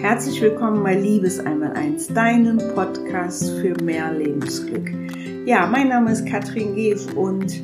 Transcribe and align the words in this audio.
Herzlich 0.00 0.40
willkommen 0.40 0.82
bei 0.82 0.94
Liebes 0.94 1.38
einmal 1.38 1.74
eins, 1.74 2.08
deinem 2.08 2.56
Podcast 2.74 3.50
für 3.60 3.74
mehr 3.84 4.10
Lebensglück. 4.10 4.90
Ja, 5.44 5.66
mein 5.66 5.88
Name 5.88 6.10
ist 6.10 6.26
Katrin 6.26 6.74
Geef 6.74 7.14
und 7.14 7.62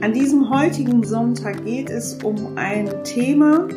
an 0.00 0.12
diesem 0.12 0.50
heutigen 0.50 1.04
Sonntag 1.04 1.64
geht 1.64 1.88
es 1.88 2.14
um 2.24 2.56
ein 2.56 2.90
Thema 3.04 3.68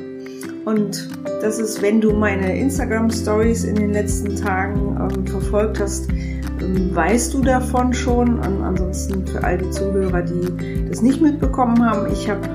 und 0.65 1.09
das 1.41 1.59
ist, 1.59 1.83
wenn 1.83 2.01
du 2.01 2.11
meine 2.11 2.57
Instagram 2.57 3.11
Stories 3.11 3.65
in 3.65 3.75
den 3.75 3.93
letzten 3.93 4.35
Tagen 4.35 4.97
ähm, 4.99 5.27
verfolgt 5.27 5.79
hast, 5.79 6.09
ähm, 6.09 6.95
weißt 6.95 7.35
du 7.35 7.41
davon 7.41 7.93
schon. 7.93 8.39
Ansonsten 8.39 9.27
für 9.27 9.43
all 9.43 9.59
die 9.59 9.69
Zuhörer, 9.69 10.23
die 10.23 10.89
das 10.89 11.03
nicht 11.03 11.21
mitbekommen 11.21 11.87
haben, 11.87 12.11
ich 12.11 12.27
habe 12.27 12.49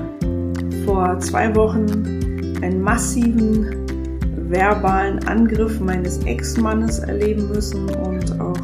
vor 0.83 1.17
zwei 1.19 1.55
Wochen 1.55 1.85
einen 2.61 2.81
massiven 2.81 3.76
verbalen 4.49 5.27
Angriff 5.27 5.79
meines 5.79 6.19
Ex-Mannes 6.19 6.99
erleben 6.99 7.47
müssen 7.49 7.89
und 7.89 8.39
auch 8.39 8.57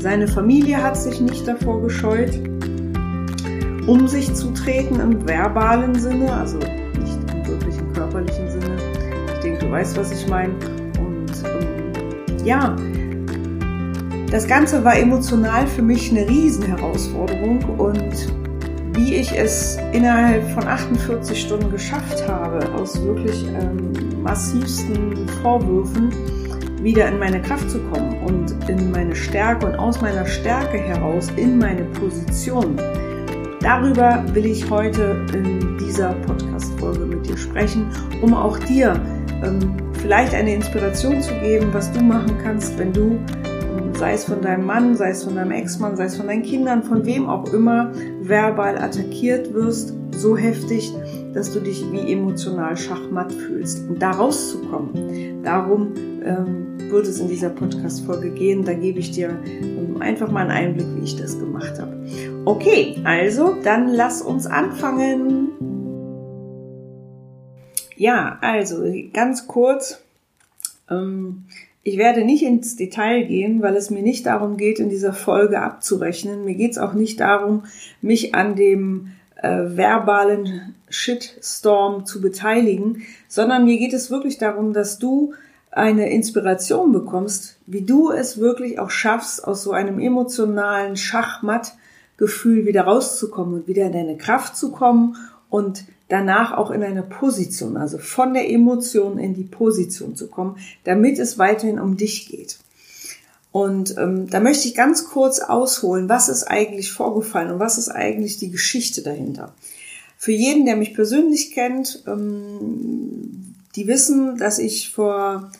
seine 0.00 0.26
Familie 0.26 0.82
hat 0.82 0.96
sich 0.96 1.20
nicht 1.20 1.46
davor 1.46 1.82
gescheut, 1.82 2.32
um 3.86 4.08
sich 4.08 4.32
zu 4.34 4.50
treten 4.52 4.98
im 4.98 5.28
verbalen 5.28 5.94
Sinne, 5.94 6.32
also 6.32 6.56
nicht 6.58 7.18
im 7.34 7.46
wirklichen 7.46 7.92
körperlichen 7.92 8.50
Sinne. 8.50 8.76
Ich 9.34 9.40
denke, 9.40 9.66
du 9.66 9.70
weißt, 9.70 9.96
was 9.98 10.10
ich 10.12 10.26
meine. 10.28 10.54
Und 10.98 11.30
ähm, 11.44 12.46
ja, 12.46 12.76
das 14.30 14.46
Ganze 14.46 14.84
war 14.84 14.96
emotional 14.96 15.66
für 15.66 15.82
mich 15.82 16.10
eine 16.10 16.26
Riesenherausforderung 16.26 17.62
und 17.78 18.32
wie 18.96 19.16
ich 19.16 19.36
es 19.36 19.78
innerhalb 19.92 20.48
von 20.52 20.66
48 20.66 21.40
Stunden 21.40 21.70
geschafft 21.70 22.26
habe, 22.26 22.72
aus 22.74 23.02
wirklich 23.02 23.44
ähm, 23.48 23.92
massivsten 24.22 25.28
Vorwürfen 25.42 26.10
wieder 26.82 27.08
in 27.08 27.18
meine 27.18 27.42
Kraft 27.42 27.70
zu 27.70 27.78
kommen 27.90 28.16
und 28.24 28.68
in 28.68 28.90
meine 28.90 29.14
Stärke 29.14 29.66
und 29.66 29.74
aus 29.76 30.00
meiner 30.00 30.26
Stärke 30.26 30.78
heraus 30.78 31.28
in 31.36 31.58
meine 31.58 31.84
Position. 31.84 32.76
Darüber 33.60 34.24
will 34.32 34.46
ich 34.46 34.68
heute 34.70 35.26
in 35.34 35.76
dieser 35.78 36.14
Podcast-Folge 36.26 37.04
mit 37.04 37.28
dir 37.28 37.36
sprechen, 37.36 37.86
um 38.22 38.32
auch 38.32 38.58
dir 38.58 38.98
ähm, 39.42 39.76
vielleicht 39.92 40.34
eine 40.34 40.54
Inspiration 40.54 41.20
zu 41.20 41.34
geben, 41.40 41.68
was 41.72 41.92
du 41.92 42.00
machen 42.00 42.38
kannst, 42.42 42.78
wenn 42.78 42.92
du 42.92 43.18
sei 44.00 44.14
es 44.14 44.24
von 44.24 44.40
deinem 44.40 44.64
Mann, 44.64 44.96
sei 44.96 45.10
es 45.10 45.24
von 45.24 45.34
deinem 45.34 45.50
Ex-Mann, 45.50 45.94
sei 45.94 46.04
es 46.04 46.16
von 46.16 46.26
deinen 46.26 46.42
Kindern, 46.42 46.82
von 46.82 47.04
wem 47.04 47.28
auch 47.28 47.52
immer, 47.52 47.92
verbal 48.22 48.78
attackiert 48.78 49.52
wirst, 49.52 49.92
so 50.12 50.38
heftig, 50.38 50.90
dass 51.32 51.52
du 51.52 51.60
dich 51.60 51.84
wie 51.92 52.12
emotional 52.12 52.76
schachmatt 52.76 53.32
fühlst. 53.32 53.88
Und 53.88 54.00
da 54.00 54.10
rauszukommen, 54.10 55.42
darum 55.42 55.94
ähm, 56.24 56.78
wird 56.90 57.06
es 57.06 57.20
in 57.20 57.28
dieser 57.28 57.50
Podcast-Folge 57.50 58.30
gehen. 58.30 58.64
Da 58.64 58.74
gebe 58.74 58.98
ich 58.98 59.10
dir 59.12 59.30
ähm, 59.62 60.00
einfach 60.00 60.30
mal 60.30 60.48
einen 60.48 60.50
Einblick, 60.50 60.86
wie 60.96 61.04
ich 61.04 61.16
das 61.16 61.38
gemacht 61.38 61.78
habe. 61.78 61.96
Okay, 62.44 62.96
also 63.04 63.56
dann 63.62 63.88
lass 63.88 64.22
uns 64.22 64.46
anfangen. 64.46 65.50
Ja, 67.96 68.38
also 68.40 68.82
ganz 69.12 69.46
kurz. 69.46 70.02
Ähm, 70.90 71.44
ich 71.82 71.96
werde 71.96 72.24
nicht 72.24 72.42
ins 72.42 72.76
Detail 72.76 73.24
gehen, 73.24 73.62
weil 73.62 73.74
es 73.76 73.90
mir 73.90 74.02
nicht 74.02 74.26
darum 74.26 74.56
geht, 74.56 74.78
in 74.78 74.90
dieser 74.90 75.12
Folge 75.12 75.60
abzurechnen. 75.60 76.44
Mir 76.44 76.54
geht 76.54 76.72
es 76.72 76.78
auch 76.78 76.92
nicht 76.92 77.20
darum, 77.20 77.64
mich 78.02 78.34
an 78.34 78.54
dem 78.54 79.12
äh, 79.42 79.76
verbalen 79.76 80.74
Shitstorm 80.88 82.06
zu 82.06 82.20
beteiligen, 82.20 83.02
sondern 83.28 83.64
mir 83.64 83.78
geht 83.78 83.92
es 83.92 84.10
wirklich 84.10 84.38
darum, 84.38 84.72
dass 84.72 84.98
du 84.98 85.34
eine 85.70 86.10
Inspiration 86.10 86.92
bekommst, 86.92 87.56
wie 87.66 87.82
du 87.82 88.10
es 88.10 88.38
wirklich 88.38 88.78
auch 88.78 88.90
schaffst, 88.90 89.46
aus 89.46 89.62
so 89.62 89.72
einem 89.72 90.00
emotionalen 90.00 90.96
Schachmattgefühl 90.96 92.66
wieder 92.66 92.82
rauszukommen 92.82 93.54
und 93.54 93.68
wieder 93.68 93.86
in 93.86 93.92
deine 93.92 94.16
Kraft 94.16 94.56
zu 94.56 94.72
kommen 94.72 95.16
und 95.48 95.84
danach 96.08 96.52
auch 96.52 96.70
in 96.70 96.82
eine 96.82 97.02
Position, 97.02 97.76
also 97.76 97.98
von 97.98 98.34
der 98.34 98.50
Emotion 98.50 99.18
in 99.18 99.34
die 99.34 99.44
Position 99.44 100.16
zu 100.16 100.26
kommen, 100.26 100.56
damit 100.84 101.18
es 101.18 101.38
weiterhin 101.38 101.78
um 101.78 101.96
dich 101.96 102.28
geht. 102.28 102.58
Und 103.52 103.96
ähm, 103.98 104.30
da 104.30 104.40
möchte 104.40 104.68
ich 104.68 104.74
ganz 104.74 105.06
kurz 105.06 105.40
ausholen, 105.40 106.08
was 106.08 106.28
ist 106.28 106.44
eigentlich 106.44 106.92
vorgefallen 106.92 107.50
und 107.50 107.58
was 107.58 107.78
ist 107.78 107.88
eigentlich 107.88 108.38
die 108.38 108.50
Geschichte 108.50 109.02
dahinter. 109.02 109.54
Für 110.16 110.32
jeden, 110.32 110.66
der 110.66 110.76
mich 110.76 110.94
persönlich 110.94 111.52
kennt, 111.52 112.04
ähm, 112.06 113.54
die 113.74 113.86
wissen, 113.86 114.36
dass 114.36 114.58
ich 114.58 114.92
vor 114.92 115.50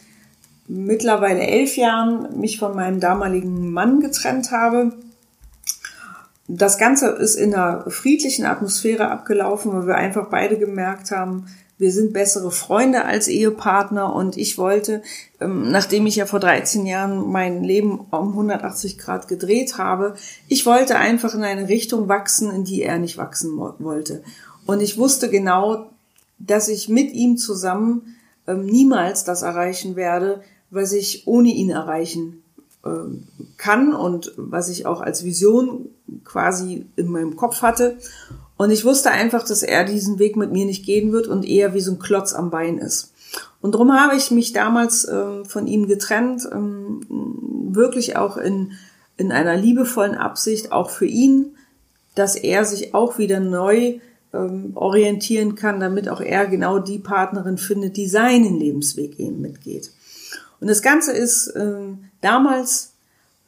mittlerweile 0.68 1.40
elf 1.40 1.76
Jahren 1.76 2.38
mich 2.38 2.58
von 2.58 2.76
meinem 2.76 3.00
damaligen 3.00 3.72
Mann 3.72 4.00
getrennt 4.00 4.52
habe 4.52 4.92
das 6.52 6.78
Ganze 6.78 7.10
ist 7.10 7.36
in 7.36 7.54
einer 7.54 7.88
friedlichen 7.88 8.44
Atmosphäre 8.44 9.08
abgelaufen, 9.08 9.72
weil 9.72 9.86
wir 9.86 9.94
einfach 9.94 10.28
beide 10.30 10.58
gemerkt 10.58 11.12
haben, 11.12 11.46
wir 11.80 11.92
sind 11.92 12.12
bessere 12.12 12.50
Freunde 12.50 13.06
als 13.06 13.26
Ehepartner 13.26 14.14
und 14.14 14.36
ich 14.36 14.58
wollte, 14.58 15.02
ähm, 15.40 15.70
nachdem 15.70 16.06
ich 16.06 16.16
ja 16.16 16.26
vor 16.26 16.38
13 16.38 16.84
Jahren 16.84 17.32
mein 17.32 17.64
Leben 17.64 18.00
um 18.10 18.28
180 18.28 18.98
Grad 18.98 19.28
gedreht 19.28 19.78
habe, 19.78 20.14
ich 20.46 20.66
wollte 20.66 20.96
einfach 20.96 21.34
in 21.34 21.42
eine 21.42 21.68
Richtung 21.68 22.06
wachsen, 22.06 22.50
in 22.50 22.64
die 22.64 22.82
er 22.82 22.98
nicht 22.98 23.16
wachsen 23.16 23.56
wollte. 23.56 24.22
Und 24.66 24.82
ich 24.82 24.98
wusste 24.98 25.30
genau, 25.30 25.90
dass 26.38 26.68
ich 26.68 26.90
mit 26.90 27.12
ihm 27.12 27.38
zusammen 27.38 28.14
ähm, 28.46 28.66
niemals 28.66 29.24
das 29.24 29.40
erreichen 29.40 29.96
werde, 29.96 30.42
was 30.70 30.92
ich 30.92 31.26
ohne 31.26 31.48
ihn 31.48 31.70
erreichen 31.70 32.42
ähm, 32.84 33.26
kann 33.56 33.94
und 33.94 34.32
was 34.36 34.68
ich 34.68 34.84
auch 34.84 35.00
als 35.00 35.24
Vision 35.24 35.88
quasi 36.24 36.84
in 36.96 37.08
meinem 37.08 37.36
Kopf 37.36 37.62
hatte. 37.62 37.96
Und 38.60 38.70
ich 38.70 38.84
wusste 38.84 39.10
einfach, 39.10 39.42
dass 39.42 39.62
er 39.62 39.84
diesen 39.84 40.18
Weg 40.18 40.36
mit 40.36 40.52
mir 40.52 40.66
nicht 40.66 40.84
gehen 40.84 41.12
wird 41.12 41.28
und 41.28 41.48
eher 41.48 41.72
wie 41.72 41.80
so 41.80 41.92
ein 41.92 41.98
Klotz 41.98 42.34
am 42.34 42.50
Bein 42.50 42.76
ist. 42.76 43.14
Und 43.62 43.74
darum 43.74 43.98
habe 43.98 44.16
ich 44.16 44.30
mich 44.30 44.52
damals 44.52 45.08
ähm, 45.08 45.46
von 45.46 45.66
ihm 45.66 45.88
getrennt, 45.88 46.46
ähm, 46.52 47.00
wirklich 47.08 48.18
auch 48.18 48.36
in, 48.36 48.72
in 49.16 49.32
einer 49.32 49.56
liebevollen 49.56 50.14
Absicht, 50.14 50.72
auch 50.72 50.90
für 50.90 51.06
ihn, 51.06 51.56
dass 52.14 52.36
er 52.36 52.66
sich 52.66 52.92
auch 52.92 53.16
wieder 53.16 53.40
neu 53.40 53.98
ähm, 54.34 54.72
orientieren 54.74 55.54
kann, 55.54 55.80
damit 55.80 56.10
auch 56.10 56.20
er 56.20 56.46
genau 56.46 56.80
die 56.80 56.98
Partnerin 56.98 57.56
findet, 57.56 57.96
die 57.96 58.08
seinen 58.08 58.58
Lebensweg 58.58 59.18
eben 59.18 59.40
mitgeht. 59.40 59.90
Und 60.60 60.68
das 60.68 60.82
Ganze 60.82 61.12
ist 61.12 61.50
ähm, 61.56 62.10
damals 62.20 62.92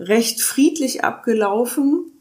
recht 0.00 0.40
friedlich 0.40 1.04
abgelaufen. 1.04 2.11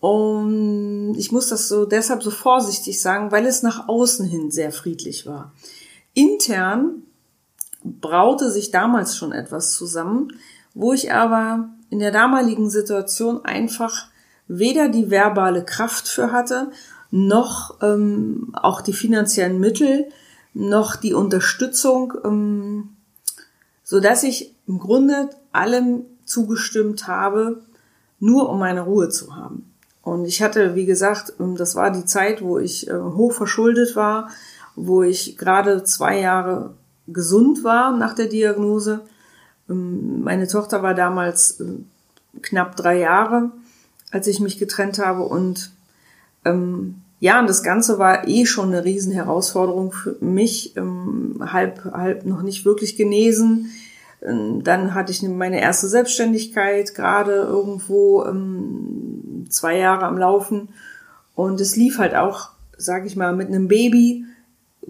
Und 0.00 1.14
ich 1.16 1.32
muss 1.32 1.48
das 1.48 1.68
so 1.68 1.86
deshalb 1.86 2.22
so 2.22 2.30
vorsichtig 2.30 3.00
sagen, 3.00 3.32
weil 3.32 3.46
es 3.46 3.62
nach 3.62 3.88
außen 3.88 4.26
hin 4.26 4.50
sehr 4.50 4.72
friedlich 4.72 5.26
war. 5.26 5.52
Intern 6.14 7.02
braute 7.82 8.50
sich 8.50 8.70
damals 8.70 9.16
schon 9.16 9.32
etwas 9.32 9.72
zusammen, 9.72 10.32
wo 10.74 10.92
ich 10.92 11.12
aber 11.12 11.70
in 11.90 11.98
der 11.98 12.10
damaligen 12.10 12.68
Situation 12.68 13.44
einfach 13.44 14.08
weder 14.48 14.88
die 14.88 15.10
verbale 15.10 15.64
Kraft 15.64 16.08
für 16.08 16.32
hatte, 16.32 16.70
noch 17.10 17.80
ähm, 17.82 18.52
auch 18.54 18.80
die 18.80 18.92
finanziellen 18.92 19.58
Mittel, 19.58 20.08
noch 20.54 20.96
die 20.96 21.14
Unterstützung, 21.14 22.14
ähm, 22.24 22.90
so 23.82 24.00
dass 24.00 24.22
ich 24.22 24.54
im 24.66 24.78
Grunde 24.78 25.30
allem 25.52 26.04
zugestimmt 26.24 27.06
habe, 27.06 27.62
nur 28.18 28.48
um 28.48 28.58
meine 28.58 28.82
Ruhe 28.82 29.08
zu 29.08 29.36
haben. 29.36 29.72
Und 30.06 30.24
ich 30.24 30.40
hatte, 30.40 30.76
wie 30.76 30.86
gesagt, 30.86 31.32
ähm, 31.40 31.56
das 31.56 31.74
war 31.74 31.90
die 31.90 32.04
Zeit, 32.04 32.40
wo 32.40 32.60
ich 32.60 32.88
äh, 32.88 32.92
hoch 32.92 33.32
verschuldet 33.32 33.96
war, 33.96 34.30
wo 34.76 35.02
ich 35.02 35.36
gerade 35.36 35.82
zwei 35.82 36.20
Jahre 36.20 36.74
gesund 37.08 37.64
war 37.64 37.90
nach 37.90 38.14
der 38.14 38.26
Diagnose. 38.26 39.00
Ähm, 39.68 40.22
meine 40.22 40.46
Tochter 40.46 40.80
war 40.84 40.94
damals 40.94 41.60
äh, 41.60 41.64
knapp 42.40 42.76
drei 42.76 43.00
Jahre, 43.00 43.50
als 44.12 44.28
ich 44.28 44.38
mich 44.38 44.58
getrennt 44.58 45.00
habe 45.00 45.22
und 45.22 45.72
ähm, 46.44 47.02
ja, 47.18 47.40
und 47.40 47.48
das 47.48 47.64
Ganze 47.64 47.98
war 47.98 48.28
eh 48.28 48.46
schon 48.46 48.68
eine 48.68 48.84
Riesenherausforderung 48.84 49.90
für 49.90 50.16
mich, 50.20 50.76
ähm, 50.76 51.40
halb, 51.40 51.84
halb 51.84 52.26
noch 52.26 52.42
nicht 52.42 52.64
wirklich 52.64 52.96
genesen. 52.96 53.72
Ähm, 54.22 54.62
dann 54.62 54.94
hatte 54.94 55.10
ich 55.10 55.22
meine 55.22 55.60
erste 55.60 55.88
Selbstständigkeit, 55.88 56.94
gerade 56.94 57.32
irgendwo 57.32 58.24
ähm, 58.24 59.05
zwei 59.48 59.78
Jahre 59.78 60.06
am 60.06 60.18
Laufen. 60.18 60.70
Und 61.34 61.60
es 61.60 61.76
lief 61.76 61.98
halt 61.98 62.14
auch, 62.14 62.50
sag 62.76 63.06
ich 63.06 63.16
mal, 63.16 63.34
mit 63.34 63.48
einem 63.48 63.68
Baby 63.68 64.24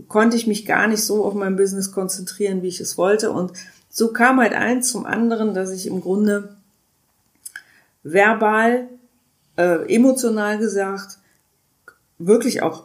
konnte 0.08 0.37
ich 0.37 0.47
mich 0.47 0.67
gar 0.67 0.87
nicht 0.87 1.03
so 1.03 1.25
auf 1.25 1.35
mein 1.35 1.56
Business 1.56 1.91
konzentrieren, 1.91 2.62
wie 2.62 2.69
ich 2.69 2.81
es 2.81 2.99
wollte. 2.99 3.31
Und 3.31 3.53
so 3.88 4.12
kam 4.12 4.41
halt 4.41 4.53
eins 4.53 4.91
zum 4.91 5.06
anderen, 5.06 5.55
dass 5.55 5.70
ich 5.70 5.87
im 5.87 6.00
Grunde 6.00 6.55
verbal, 8.03 8.88
äh, 9.56 9.93
emotional 9.94 10.59
gesagt, 10.59 11.19
wirklich 12.19 12.62
auch 12.62 12.85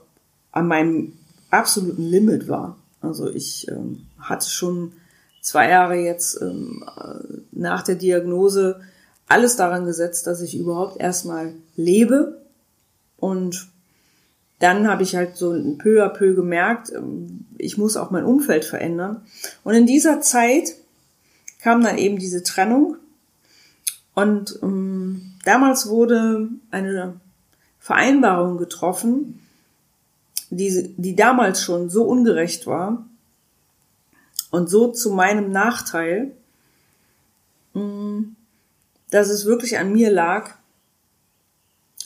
an 0.52 0.68
meinem 0.68 1.14
absoluten 1.50 2.04
Limit 2.04 2.48
war. 2.48 2.78
Also 3.02 3.30
ich 3.30 3.68
ähm, 3.68 4.08
hatte 4.20 4.50
schon 4.50 4.94
zwei 5.42 5.70
Jahre 5.70 5.96
jetzt 5.96 6.42
ähm, 6.42 6.84
äh, 6.98 7.40
nach 7.52 7.84
der 7.84 7.96
Diagnose 7.96 8.80
alles 9.32 9.56
daran 9.56 9.86
gesetzt, 9.86 10.28
dass 10.28 10.42
ich 10.42 10.58
überhaupt 10.58 11.00
erstmal 11.00 11.54
lebe. 11.78 12.42
Und 13.18 13.70
dann 14.60 14.88
habe 14.88 15.04
ich 15.04 15.16
halt 15.16 15.38
so 15.38 15.52
peu 15.78 16.04
à 16.04 16.10
peu 16.10 16.36
gemerkt, 16.36 16.92
ähm, 16.94 17.46
ich 17.58 17.78
muss 17.78 17.98
auch 17.98 18.12
mein 18.12 18.26
Umfeld 18.26 18.66
verändern. 18.66 19.22
Und 19.64 19.74
in 19.74 19.86
dieser 19.86 20.22
Zeit 20.22 20.76
kam 21.62 21.82
dann 21.82 21.98
eben 21.98 22.20
diese 22.20 22.44
Trennung. 22.44 22.98
Und 24.14 24.60
ähm, 24.62 25.34
damals 25.46 25.88
wurde 25.88 26.50
eine 26.70 27.20
Vereinbarung 27.80 28.58
getroffen, 28.58 29.40
die, 30.50 30.94
die 30.98 31.16
damals 31.16 31.64
schon 31.64 31.90
so 31.90 32.04
ungerecht 32.04 32.68
war 32.68 33.06
und 34.52 34.70
so 34.70 34.90
zu 34.90 35.12
meinem 35.12 35.52
Nachteil, 35.52 36.32
mm, 37.74 38.36
dass 39.12 39.30
es 39.30 39.46
wirklich 39.46 39.78
an 39.78 39.94
mir 39.94 40.10
lag, 40.10 40.56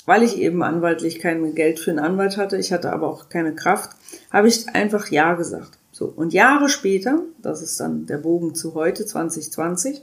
weil 0.05 0.21
ich 0.21 0.37
eben 0.37 0.61
anwaltlich 0.61 1.19
kein 1.19 1.55
Geld 1.55 1.79
für 1.79 1.91
einen 1.91 1.99
Anwalt 1.99 2.37
hatte, 2.37 2.57
ich 2.57 2.73
hatte 2.73 2.91
aber 2.91 3.07
auch 3.07 3.29
keine 3.29 3.55
Kraft, 3.55 3.91
habe 4.31 4.47
ich 4.47 4.69
einfach 4.69 5.09
Ja 5.09 5.33
gesagt. 5.35 5.79
So, 5.91 6.11
und 6.13 6.33
Jahre 6.33 6.67
später, 6.67 7.21
das 7.41 7.61
ist 7.61 7.79
dann 7.79 8.05
der 8.05 8.17
Bogen 8.17 8.53
zu 8.53 8.75
heute, 8.75 9.05
2020, 9.05 10.01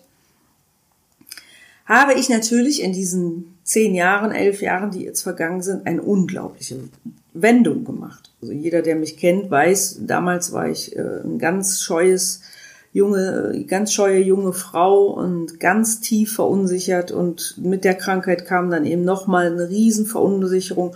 habe 1.85 2.15
ich 2.15 2.29
natürlich 2.29 2.83
in 2.83 2.93
diesen 2.93 3.59
zehn 3.65 3.95
Jahren, 3.95 4.33
elf 4.33 4.63
Jahren, 4.63 4.91
die 4.91 5.05
jetzt 5.05 5.23
vergangen 5.23 5.63
sind, 5.63 5.87
eine 5.87 6.03
unglaubliche 6.03 6.79
Wendung 7.35 7.85
gemacht. 7.85 8.33
Also 8.41 8.53
jeder, 8.53 8.83
der 8.83 8.97
mich 8.97 9.17
kennt, 9.17 9.51
weiß, 9.51 10.01
damals 10.03 10.53
war 10.53 10.69
ich 10.69 10.97
äh, 10.97 11.21
ein 11.25 11.39
ganz 11.39 11.83
scheues 11.83 12.41
junge, 12.93 13.65
ganz 13.67 13.93
scheue 13.93 14.21
junge 14.21 14.53
Frau 14.53 15.06
und 15.06 15.59
ganz 15.61 16.00
tief 16.00 16.35
verunsichert. 16.35 17.11
Und 17.11 17.56
mit 17.59 17.85
der 17.85 17.94
Krankheit 17.94 18.47
kam 18.47 18.71
dann 18.71 18.85
eben 18.87 19.05
nochmal 19.05 19.47
eine 19.47 19.69
riesen 19.69 20.06
Verunsicherung 20.06 20.94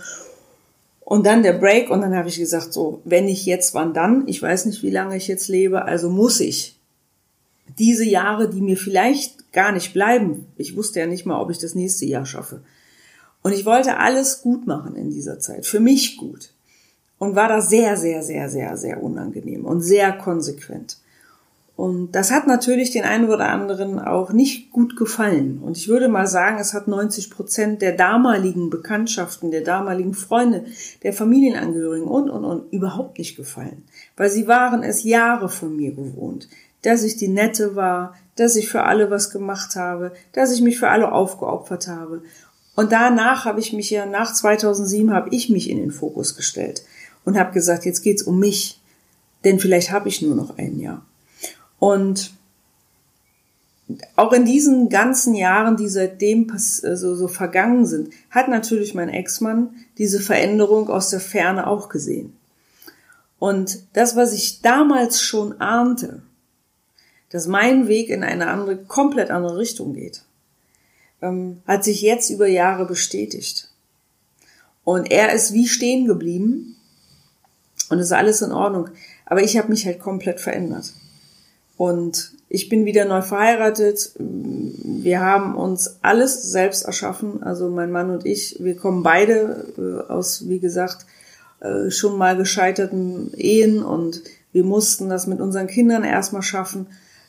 und 1.01 1.25
dann 1.25 1.43
der 1.43 1.53
Break. 1.53 1.89
Und 1.89 2.01
dann 2.01 2.15
habe 2.15 2.29
ich 2.29 2.37
gesagt, 2.37 2.73
so, 2.73 3.01
wenn 3.03 3.27
ich 3.27 3.45
jetzt, 3.45 3.73
wann 3.73 3.93
dann? 3.93 4.27
Ich 4.27 4.41
weiß 4.41 4.65
nicht, 4.65 4.83
wie 4.83 4.91
lange 4.91 5.17
ich 5.17 5.27
jetzt 5.27 5.47
lebe, 5.47 5.85
also 5.85 6.09
muss 6.09 6.39
ich. 6.39 6.75
Diese 7.79 8.05
Jahre, 8.05 8.49
die 8.49 8.61
mir 8.61 8.77
vielleicht 8.77 9.51
gar 9.51 9.71
nicht 9.71 9.93
bleiben, 9.93 10.45
ich 10.55 10.75
wusste 10.75 10.99
ja 10.99 11.05
nicht 11.05 11.25
mal, 11.25 11.41
ob 11.41 11.49
ich 11.49 11.57
das 11.57 11.75
nächste 11.75 12.05
Jahr 12.05 12.25
schaffe, 12.25 12.61
und 13.47 13.53
ich 13.53 13.65
wollte 13.65 13.97
alles 13.97 14.41
gut 14.41 14.67
machen 14.67 14.97
in 14.97 15.09
dieser 15.09 15.39
Zeit, 15.39 15.65
für 15.65 15.79
mich 15.79 16.17
gut. 16.17 16.49
Und 17.17 17.35
war 17.35 17.47
da 17.47 17.61
sehr, 17.61 17.95
sehr, 17.95 18.21
sehr, 18.21 18.49
sehr, 18.49 18.75
sehr 18.75 19.01
unangenehm 19.01 19.63
und 19.63 19.81
sehr 19.81 20.11
konsequent. 20.11 20.97
Und 21.77 22.13
das 22.13 22.31
hat 22.31 22.47
natürlich 22.47 22.89
den 22.89 23.03
einen 23.03 23.29
oder 23.29 23.49
anderen 23.49 23.99
auch 23.99 24.33
nicht 24.33 24.71
gut 24.71 24.97
gefallen. 24.97 25.59
Und 25.61 25.77
ich 25.77 25.87
würde 25.87 26.07
mal 26.07 26.25
sagen, 26.25 26.57
es 26.59 26.73
hat 26.73 26.87
90 26.87 27.29
Prozent 27.29 27.83
der 27.83 27.91
damaligen 27.91 28.71
Bekanntschaften, 28.71 29.51
der 29.51 29.61
damaligen 29.61 30.15
Freunde, 30.15 30.65
der 31.03 31.13
Familienangehörigen 31.13 32.07
und, 32.07 32.31
und, 32.31 32.45
und 32.45 32.73
überhaupt 32.73 33.19
nicht 33.19 33.37
gefallen. 33.37 33.83
Weil 34.15 34.31
sie 34.31 34.47
waren 34.47 34.81
es 34.81 35.03
Jahre 35.03 35.49
von 35.49 35.75
mir 35.75 35.91
gewohnt, 35.91 36.49
dass 36.81 37.03
ich 37.03 37.15
die 37.15 37.27
Nette 37.27 37.75
war, 37.75 38.15
dass 38.37 38.55
ich 38.55 38.69
für 38.69 38.81
alle 38.81 39.11
was 39.11 39.29
gemacht 39.29 39.75
habe, 39.75 40.13
dass 40.31 40.51
ich 40.51 40.61
mich 40.61 40.79
für 40.79 40.89
alle 40.89 41.11
aufgeopfert 41.11 41.87
habe. 41.87 42.23
Und 42.75 42.91
danach 42.91 43.45
habe 43.45 43.59
ich 43.59 43.71
mich 43.71 43.91
ja, 43.91 44.07
nach 44.07 44.33
2007 44.33 45.13
habe 45.13 45.29
ich 45.29 45.51
mich 45.51 45.69
in 45.69 45.77
den 45.77 45.91
Fokus 45.91 46.35
gestellt 46.35 46.81
und 47.23 47.37
habe 47.37 47.53
gesagt, 47.53 47.85
jetzt 47.85 48.01
geht's 48.01 48.23
um 48.23 48.39
mich, 48.39 48.81
denn 49.45 49.59
vielleicht 49.59 49.91
habe 49.91 50.09
ich 50.09 50.23
nur 50.23 50.35
noch 50.35 50.57
ein 50.57 50.79
Jahr. 50.79 51.05
Und 51.79 52.31
auch 54.15 54.33
in 54.33 54.45
diesen 54.45 54.89
ganzen 54.89 55.33
Jahren, 55.33 55.77
die 55.77 55.87
seitdem 55.87 56.51
so, 56.57 57.15
so 57.15 57.27
vergangen 57.27 57.85
sind, 57.85 58.13
hat 58.29 58.49
natürlich 58.49 58.93
mein 58.93 59.09
Ex-Mann 59.09 59.75
diese 59.97 60.19
Veränderung 60.19 60.89
aus 60.89 61.09
der 61.09 61.21
Ferne 61.21 61.67
auch 61.67 61.89
gesehen. 61.89 62.33
Und 63.39 63.79
das, 63.93 64.15
was 64.15 64.33
ich 64.33 64.61
damals 64.61 65.21
schon 65.21 65.61
ahnte, 65.61 66.21
dass 67.29 67.47
mein 67.47 67.87
Weg 67.87 68.09
in 68.09 68.23
eine 68.23 68.47
andere, 68.47 68.77
komplett 68.77 69.31
andere 69.31 69.57
Richtung 69.57 69.93
geht, 69.93 70.23
ähm, 71.21 71.61
hat 71.67 71.83
sich 71.83 72.01
jetzt 72.01 72.29
über 72.29 72.47
Jahre 72.47 72.85
bestätigt. 72.85 73.69
Und 74.83 75.11
er 75.11 75.33
ist 75.33 75.53
wie 75.53 75.67
stehen 75.67 76.07
geblieben 76.07 76.77
und 77.89 77.99
ist 77.99 78.11
alles 78.11 78.41
in 78.41 78.51
Ordnung. 78.51 78.89
Aber 79.25 79.43
ich 79.43 79.57
habe 79.57 79.69
mich 79.69 79.85
halt 79.85 79.99
komplett 79.99 80.39
verändert. 80.39 80.93
Und 81.77 82.33
ich 82.49 82.69
bin 82.69 82.85
wieder 82.85 83.05
neu 83.05 83.21
verheiratet. 83.21 84.11
Wir 84.17 85.21
haben 85.21 85.55
uns 85.55 85.97
alles 86.01 86.43
selbst 86.43 86.83
erschaffen. 86.85 87.43
Also 87.43 87.69
mein 87.69 87.91
Mann 87.91 88.09
und 88.09 88.25
ich, 88.25 88.57
wir 88.59 88.75
kommen 88.75 89.03
beide 89.03 89.65
äh, 89.77 90.11
aus, 90.11 90.49
wie 90.49 90.59
gesagt, 90.59 91.05
äh, 91.59 91.89
schon 91.91 92.17
mal 92.17 92.35
gescheiterten 92.37 93.31
Ehen 93.35 93.83
und 93.83 94.21
wir 94.51 94.63
mussten 94.63 95.09
das 95.09 95.27
mit 95.27 95.39
unseren 95.39 95.67
Kindern 95.67 96.03
erstmal 96.03 96.41
schaffen. 96.41 96.87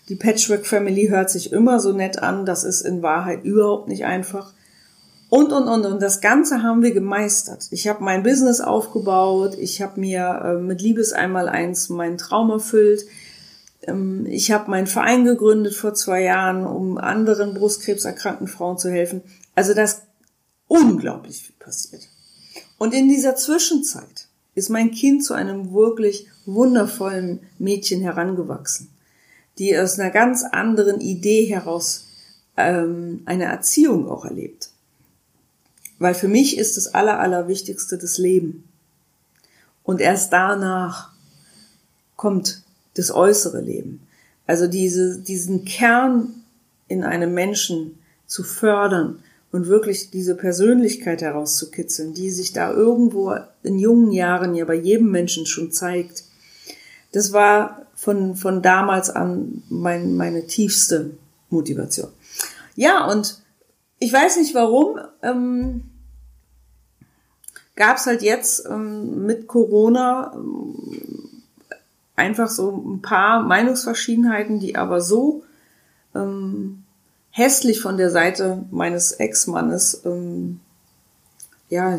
Die 0.08 0.16
Patchwork 0.16 0.66
Family 0.66 1.08
hört 1.08 1.30
sich 1.30 1.52
immer 1.52 1.80
so 1.80 1.92
nett 1.92 2.22
an, 2.22 2.46
das 2.46 2.64
ist 2.64 2.80
in 2.82 3.02
Wahrheit 3.02 3.44
überhaupt 3.44 3.88
nicht 3.88 4.06
einfach. 4.06 4.54
Und, 5.28 5.52
und, 5.52 5.68
und, 5.68 5.84
und 5.84 6.00
das 6.00 6.22
Ganze 6.22 6.62
haben 6.62 6.82
wir 6.82 6.92
gemeistert. 6.92 7.68
Ich 7.70 7.86
habe 7.86 8.02
mein 8.02 8.22
Business 8.22 8.62
aufgebaut, 8.62 9.56
ich 9.58 9.82
habe 9.82 10.00
mir 10.00 10.40
äh, 10.42 10.54
mit 10.62 10.80
Liebes 10.80 11.12
einmal 11.12 11.48
eins 11.48 11.90
meinen 11.90 12.16
Traum 12.16 12.50
erfüllt. 12.50 13.04
Ähm, 13.88 14.26
ich 14.26 14.50
habe 14.52 14.70
meinen 14.70 14.86
Verein 14.86 15.24
gegründet 15.24 15.74
vor 15.74 15.94
zwei 15.94 16.22
Jahren, 16.22 16.66
um 16.66 16.98
anderen 16.98 17.54
brustkrebserkrankten 17.54 18.46
Frauen 18.46 18.78
zu 18.78 18.90
helfen. 18.90 19.22
Also 19.54 19.74
da 19.74 19.82
ist 19.82 20.02
unglaublich 20.66 21.42
viel 21.42 21.56
passiert. 21.58 22.08
Und 22.78 22.94
in 22.94 23.08
dieser 23.08 23.34
Zwischenzeit 23.36 24.28
ist 24.54 24.68
mein 24.68 24.90
Kind 24.90 25.24
zu 25.24 25.34
einem 25.34 25.72
wirklich 25.72 26.28
wundervollen 26.46 27.40
Mädchen 27.58 28.02
herangewachsen 28.02 28.88
die 29.58 29.76
aus 29.76 29.98
einer 29.98 30.10
ganz 30.10 30.44
anderen 30.44 31.00
Idee 31.00 31.44
heraus 31.46 32.06
ähm, 32.56 33.22
eine 33.24 33.44
Erziehung 33.44 34.08
auch 34.08 34.24
erlebt. 34.24 34.70
Weil 35.98 36.14
für 36.14 36.28
mich 36.28 36.58
ist 36.58 36.76
das 36.76 36.94
Aller, 36.94 37.18
Allerwichtigste 37.18 37.98
das 37.98 38.18
Leben. 38.18 38.68
Und 39.82 40.00
erst 40.00 40.32
danach 40.32 41.10
kommt 42.16 42.62
das 42.98 43.10
äußere 43.10 43.60
Leben. 43.60 44.06
Also 44.46 44.66
diese, 44.66 45.18
diesen 45.20 45.64
Kern 45.64 46.34
in 46.88 47.04
einem 47.04 47.34
Menschen 47.34 47.98
zu 48.26 48.42
fördern 48.42 49.22
und 49.52 49.66
wirklich 49.66 50.10
diese 50.10 50.34
Persönlichkeit 50.34 51.22
herauszukitzeln, 51.22 52.14
die 52.14 52.30
sich 52.30 52.52
da 52.52 52.72
irgendwo 52.72 53.34
in 53.62 53.78
jungen 53.78 54.12
Jahren 54.12 54.54
ja 54.54 54.64
bei 54.64 54.74
jedem 54.74 55.10
Menschen 55.10 55.46
schon 55.46 55.72
zeigt. 55.72 56.24
Das 57.12 57.32
war 57.32 57.86
von, 57.94 58.36
von 58.36 58.62
damals 58.62 59.10
an 59.10 59.62
mein, 59.68 60.16
meine 60.16 60.46
tiefste 60.46 61.12
Motivation. 61.50 62.10
Ja, 62.74 63.06
und 63.10 63.38
ich 63.98 64.12
weiß 64.12 64.36
nicht 64.36 64.54
warum, 64.54 64.98
ähm, 65.22 65.84
gab 67.74 67.96
es 67.96 68.06
halt 68.06 68.22
jetzt 68.22 68.66
ähm, 68.66 69.24
mit 69.24 69.46
Corona 69.46 70.32
ähm, 70.34 71.37
einfach 72.18 72.48
so 72.48 72.70
ein 72.70 73.02
paar 73.02 73.42
Meinungsverschiedenheiten, 73.42 74.60
die 74.60 74.76
aber 74.76 75.00
so 75.00 75.44
ähm, 76.14 76.84
hässlich 77.30 77.80
von 77.80 77.96
der 77.96 78.10
Seite 78.10 78.64
meines 78.70 79.12
Ex-Mannes 79.12 80.02
ähm, 80.04 80.60
ja 81.68 81.98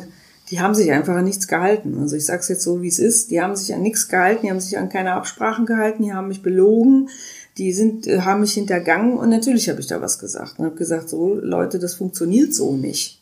die 0.49 0.59
haben 0.59 0.73
sich 0.73 0.91
einfach 0.91 1.15
an 1.15 1.25
nichts 1.25 1.47
gehalten. 1.47 1.97
Also 1.99 2.15
ich 2.15 2.25
sage 2.25 2.39
es 2.39 2.47
jetzt 2.47 2.63
so, 2.63 2.81
wie 2.81 2.87
es 2.87 2.99
ist. 2.99 3.29
Die 3.29 3.41
haben 3.41 3.55
sich 3.55 3.73
an 3.73 3.81
nichts 3.81 4.07
gehalten, 4.07 4.41
die 4.43 4.49
haben 4.49 4.59
sich 4.59 4.77
an 4.77 4.89
keine 4.89 5.13
Absprachen 5.13 5.65
gehalten, 5.65 6.03
die 6.03 6.13
haben 6.13 6.27
mich 6.27 6.41
belogen, 6.41 7.09
die 7.57 7.71
sind, 7.71 8.07
äh, 8.07 8.21
haben 8.21 8.41
mich 8.41 8.53
hintergangen 8.53 9.17
und 9.17 9.29
natürlich 9.29 9.69
habe 9.69 9.79
ich 9.79 9.87
da 9.87 10.01
was 10.01 10.17
gesagt 10.17 10.57
und 10.57 10.65
habe 10.65 10.75
gesagt, 10.75 11.09
so 11.09 11.35
Leute, 11.35 11.77
das 11.77 11.93
funktioniert 11.93 12.53
so 12.53 12.75
nicht. 12.75 13.18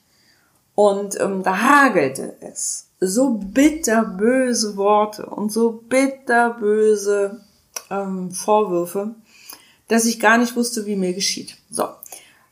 Und 0.78 1.20
ähm, 1.20 1.42
da 1.42 1.58
hagelte 1.60 2.36
es. 2.40 2.86
So 3.00 3.32
bitterböse 3.32 4.78
Worte 4.78 5.26
und 5.26 5.52
so 5.52 5.72
bitterböse 5.72 7.42
ähm, 7.90 8.30
Vorwürfe, 8.30 9.16
dass 9.88 10.06
ich 10.06 10.20
gar 10.20 10.38
nicht 10.38 10.56
wusste, 10.56 10.86
wie 10.86 10.96
mir 10.96 11.14
geschieht. 11.14 11.58
So, 11.72 11.88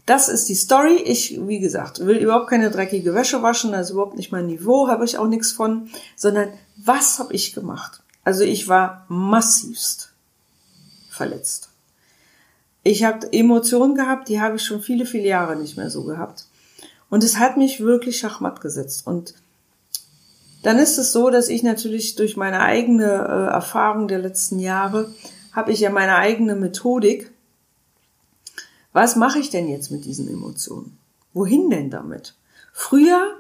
das 0.08 0.27
ist 0.27 0.50
die 0.50 0.55
Story. 0.55 0.96
Ich, 1.05 1.39
wie 1.48 1.60
gesagt, 1.60 2.03
will 2.03 2.17
überhaupt 2.17 2.50
keine 2.50 2.72
dreckige 2.72 3.13
Wäsche 3.13 3.44
waschen, 3.44 3.75
ist 3.75 3.91
überhaupt 3.91 4.17
nicht 4.17 4.32
mein 4.32 4.48
Niveau, 4.48 4.88
habe 4.88 5.05
ich 5.05 5.20
auch 5.20 5.27
nichts 5.27 5.51
von, 5.51 5.91
sondern 6.15 6.50
was 6.77 7.20
habe 7.20 7.32
ich 7.32 7.53
gemacht? 7.53 8.01
Also 8.24 8.44
ich 8.44 8.67
war 8.67 9.05
massivst 9.08 10.13
verletzt. 11.12 11.70
Ich 12.82 13.03
habe 13.03 13.32
Emotionen 13.32 13.94
gehabt, 13.94 14.29
die 14.29 14.41
habe 14.41 14.55
ich 14.55 14.63
schon 14.63 14.82
viele, 14.82 15.05
viele 15.05 15.27
Jahre 15.27 15.55
nicht 15.55 15.77
mehr 15.77 15.91
so 15.91 16.05
gehabt. 16.05 16.46
Und 17.16 17.24
es 17.24 17.40
hat 17.40 17.56
mich 17.56 17.80
wirklich 17.80 18.18
schachmatt 18.18 18.60
gesetzt. 18.60 19.08
Und 19.08 19.36
dann 20.64 20.78
ist 20.78 20.98
es 20.98 21.14
so, 21.14 21.30
dass 21.30 21.48
ich 21.48 21.64
natürlich 21.64 22.18
durch 22.18 22.36
meine 22.36 22.60
eigene 22.60 23.06
äh, 23.06 23.54
Erfahrung 23.54 24.10
der 24.10 24.20
letzten 24.20 24.60
Jahre 24.60 25.14
habe 25.54 25.72
ich 25.72 25.80
ja 25.80 25.92
meine 25.92 26.18
eigene 26.18 26.58
Methodik. 26.58 27.32
Was 28.92 29.16
mache 29.16 29.40
ich 29.40 29.50
denn 29.50 29.70
jetzt 29.70 29.92
mit 29.92 30.04
diesen 30.04 30.28
Emotionen? 30.28 30.98
Wohin 31.32 31.70
denn 31.70 31.90
damit? 31.90 32.34
Früher 32.74 33.38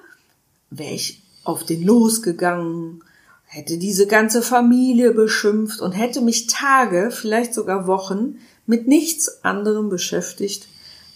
wäre 0.69 0.93
ich 0.93 1.21
auf 1.43 1.65
den 1.65 1.83
losgegangen, 1.83 3.03
hätte 3.43 3.77
diese 3.77 4.07
ganze 4.07 4.41
Familie 4.41 5.11
beschimpft 5.11 5.81
und 5.81 5.91
hätte 5.91 6.21
mich 6.21 6.47
Tage, 6.47 7.11
vielleicht 7.11 7.53
sogar 7.53 7.87
Wochen 7.87 8.37
mit 8.65 8.87
nichts 8.87 9.43
anderem 9.43 9.89
beschäftigt 9.89 10.69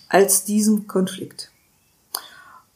als 0.10 0.44
diesem 0.44 0.88
Konflikt. 0.88 1.49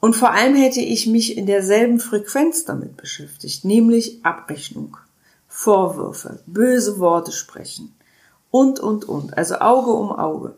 Und 0.04 0.18
vor 0.18 0.32
allem 0.32 0.54
hätte 0.54 0.82
ich 0.82 1.08
mich 1.08 1.38
in 1.38 1.46
derselben 1.46 1.98
Frequenz 1.98 2.66
damit 2.66 2.98
beschäftigt, 2.98 3.64
nämlich 3.64 4.20
Abrechnung, 4.26 4.98
Vorwürfe, 5.48 6.42
böse 6.46 7.00
Worte 7.00 7.32
sprechen 7.32 7.96
und, 8.52 8.82
und, 8.82 9.06
und. 9.06 9.38
Also 9.38 9.60
Auge 9.60 9.92
um 9.92 10.12
Auge. 10.12 10.58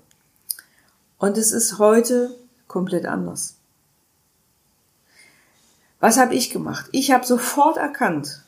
Und 1.19 1.37
es 1.37 1.51
ist 1.51 1.77
heute 1.77 2.35
komplett 2.67 3.05
anders. 3.05 3.57
Was 5.99 6.17
habe 6.17 6.33
ich 6.33 6.49
gemacht? 6.49 6.89
Ich 6.91 7.11
habe 7.11 7.23
sofort 7.23 7.77
erkannt, 7.77 8.43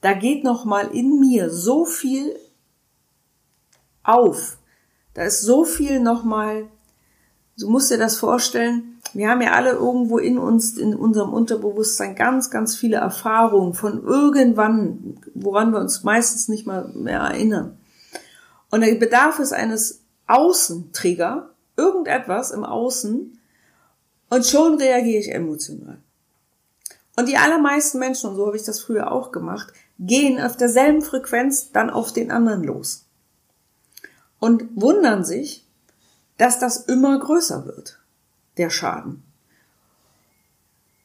da 0.00 0.12
geht 0.12 0.42
noch 0.42 0.64
mal 0.64 0.88
in 0.88 1.20
mir 1.20 1.50
so 1.50 1.84
viel 1.84 2.34
auf. 4.02 4.58
Da 5.14 5.22
ist 5.22 5.42
so 5.42 5.64
viel 5.64 6.00
noch 6.00 6.24
mal. 6.24 6.66
Du 7.56 7.70
musst 7.70 7.92
dir 7.92 7.98
das 7.98 8.16
vorstellen. 8.16 8.97
Wir 9.14 9.30
haben 9.30 9.40
ja 9.40 9.52
alle 9.52 9.70
irgendwo 9.70 10.18
in 10.18 10.38
uns, 10.38 10.76
in 10.76 10.94
unserem 10.94 11.32
Unterbewusstsein 11.32 12.14
ganz, 12.14 12.50
ganz 12.50 12.76
viele 12.76 12.96
Erfahrungen 12.96 13.74
von 13.74 14.02
irgendwann, 14.04 15.20
woran 15.34 15.72
wir 15.72 15.80
uns 15.80 16.04
meistens 16.04 16.48
nicht 16.48 16.66
mal 16.66 16.88
mehr 16.94 17.20
erinnern. 17.20 17.78
Und 18.70 18.82
da 18.82 18.94
bedarf 18.94 19.38
es 19.38 19.52
eines 19.52 20.02
Außentrigger, 20.26 21.50
irgendetwas 21.76 22.50
im 22.50 22.64
Außen, 22.64 23.38
und 24.30 24.46
schon 24.46 24.74
reagiere 24.74 25.20
ich 25.20 25.32
emotional. 25.32 25.98
Und 27.16 27.28
die 27.28 27.36
allermeisten 27.36 27.98
Menschen, 27.98 28.30
und 28.30 28.36
so 28.36 28.46
habe 28.46 28.56
ich 28.56 28.62
das 28.62 28.80
früher 28.80 29.10
auch 29.10 29.32
gemacht, 29.32 29.72
gehen 29.98 30.40
auf 30.40 30.56
derselben 30.56 31.02
Frequenz 31.02 31.72
dann 31.72 31.90
auf 31.90 32.12
den 32.12 32.30
anderen 32.30 32.62
los. 32.62 33.06
Und 34.38 34.68
wundern 34.80 35.24
sich, 35.24 35.66
dass 36.36 36.60
das 36.60 36.76
immer 36.76 37.18
größer 37.18 37.66
wird, 37.66 37.97
der 38.58 38.70
Schaden. 38.70 39.22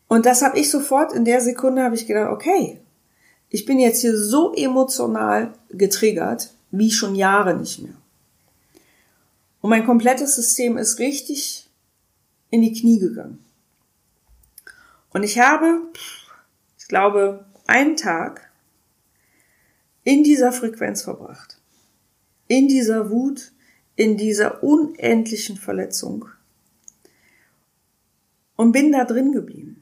Und 0.07 0.25
das 0.25 0.41
habe 0.41 0.59
ich 0.59 0.69
sofort 0.69 1.13
in 1.13 1.25
der 1.25 1.41
Sekunde 1.41 1.83
habe 1.83 1.95
ich 1.95 2.05
gedacht, 2.05 2.31
okay, 2.31 2.79
ich 3.49 3.65
bin 3.65 3.79
jetzt 3.79 4.01
hier 4.01 4.17
so 4.17 4.53
emotional 4.53 5.53
getriggert, 5.69 6.53
wie 6.71 6.91
schon 6.91 7.15
Jahre 7.15 7.55
nicht 7.55 7.81
mehr. 7.81 7.95
Und 9.61 9.69
mein 9.69 9.85
komplettes 9.85 10.35
System 10.35 10.77
ist 10.77 10.99
richtig 10.99 11.69
in 12.49 12.61
die 12.61 12.73
Knie 12.73 12.99
gegangen. 12.99 13.43
Und 15.11 15.23
ich 15.23 15.39
habe, 15.39 15.81
ich 16.77 16.87
glaube, 16.87 17.45
einen 17.65 17.95
Tag 17.95 18.51
in 20.03 20.23
dieser 20.23 20.51
Frequenz 20.51 21.03
verbracht. 21.03 21.57
In 22.47 22.67
dieser 22.67 23.09
Wut, 23.09 23.51
in 23.95 24.17
dieser 24.17 24.63
unendlichen 24.63 25.57
Verletzung. 25.57 26.25
Und 28.55 28.71
bin 28.71 28.91
da 28.91 29.05
drin 29.05 29.31
geblieben. 29.31 29.81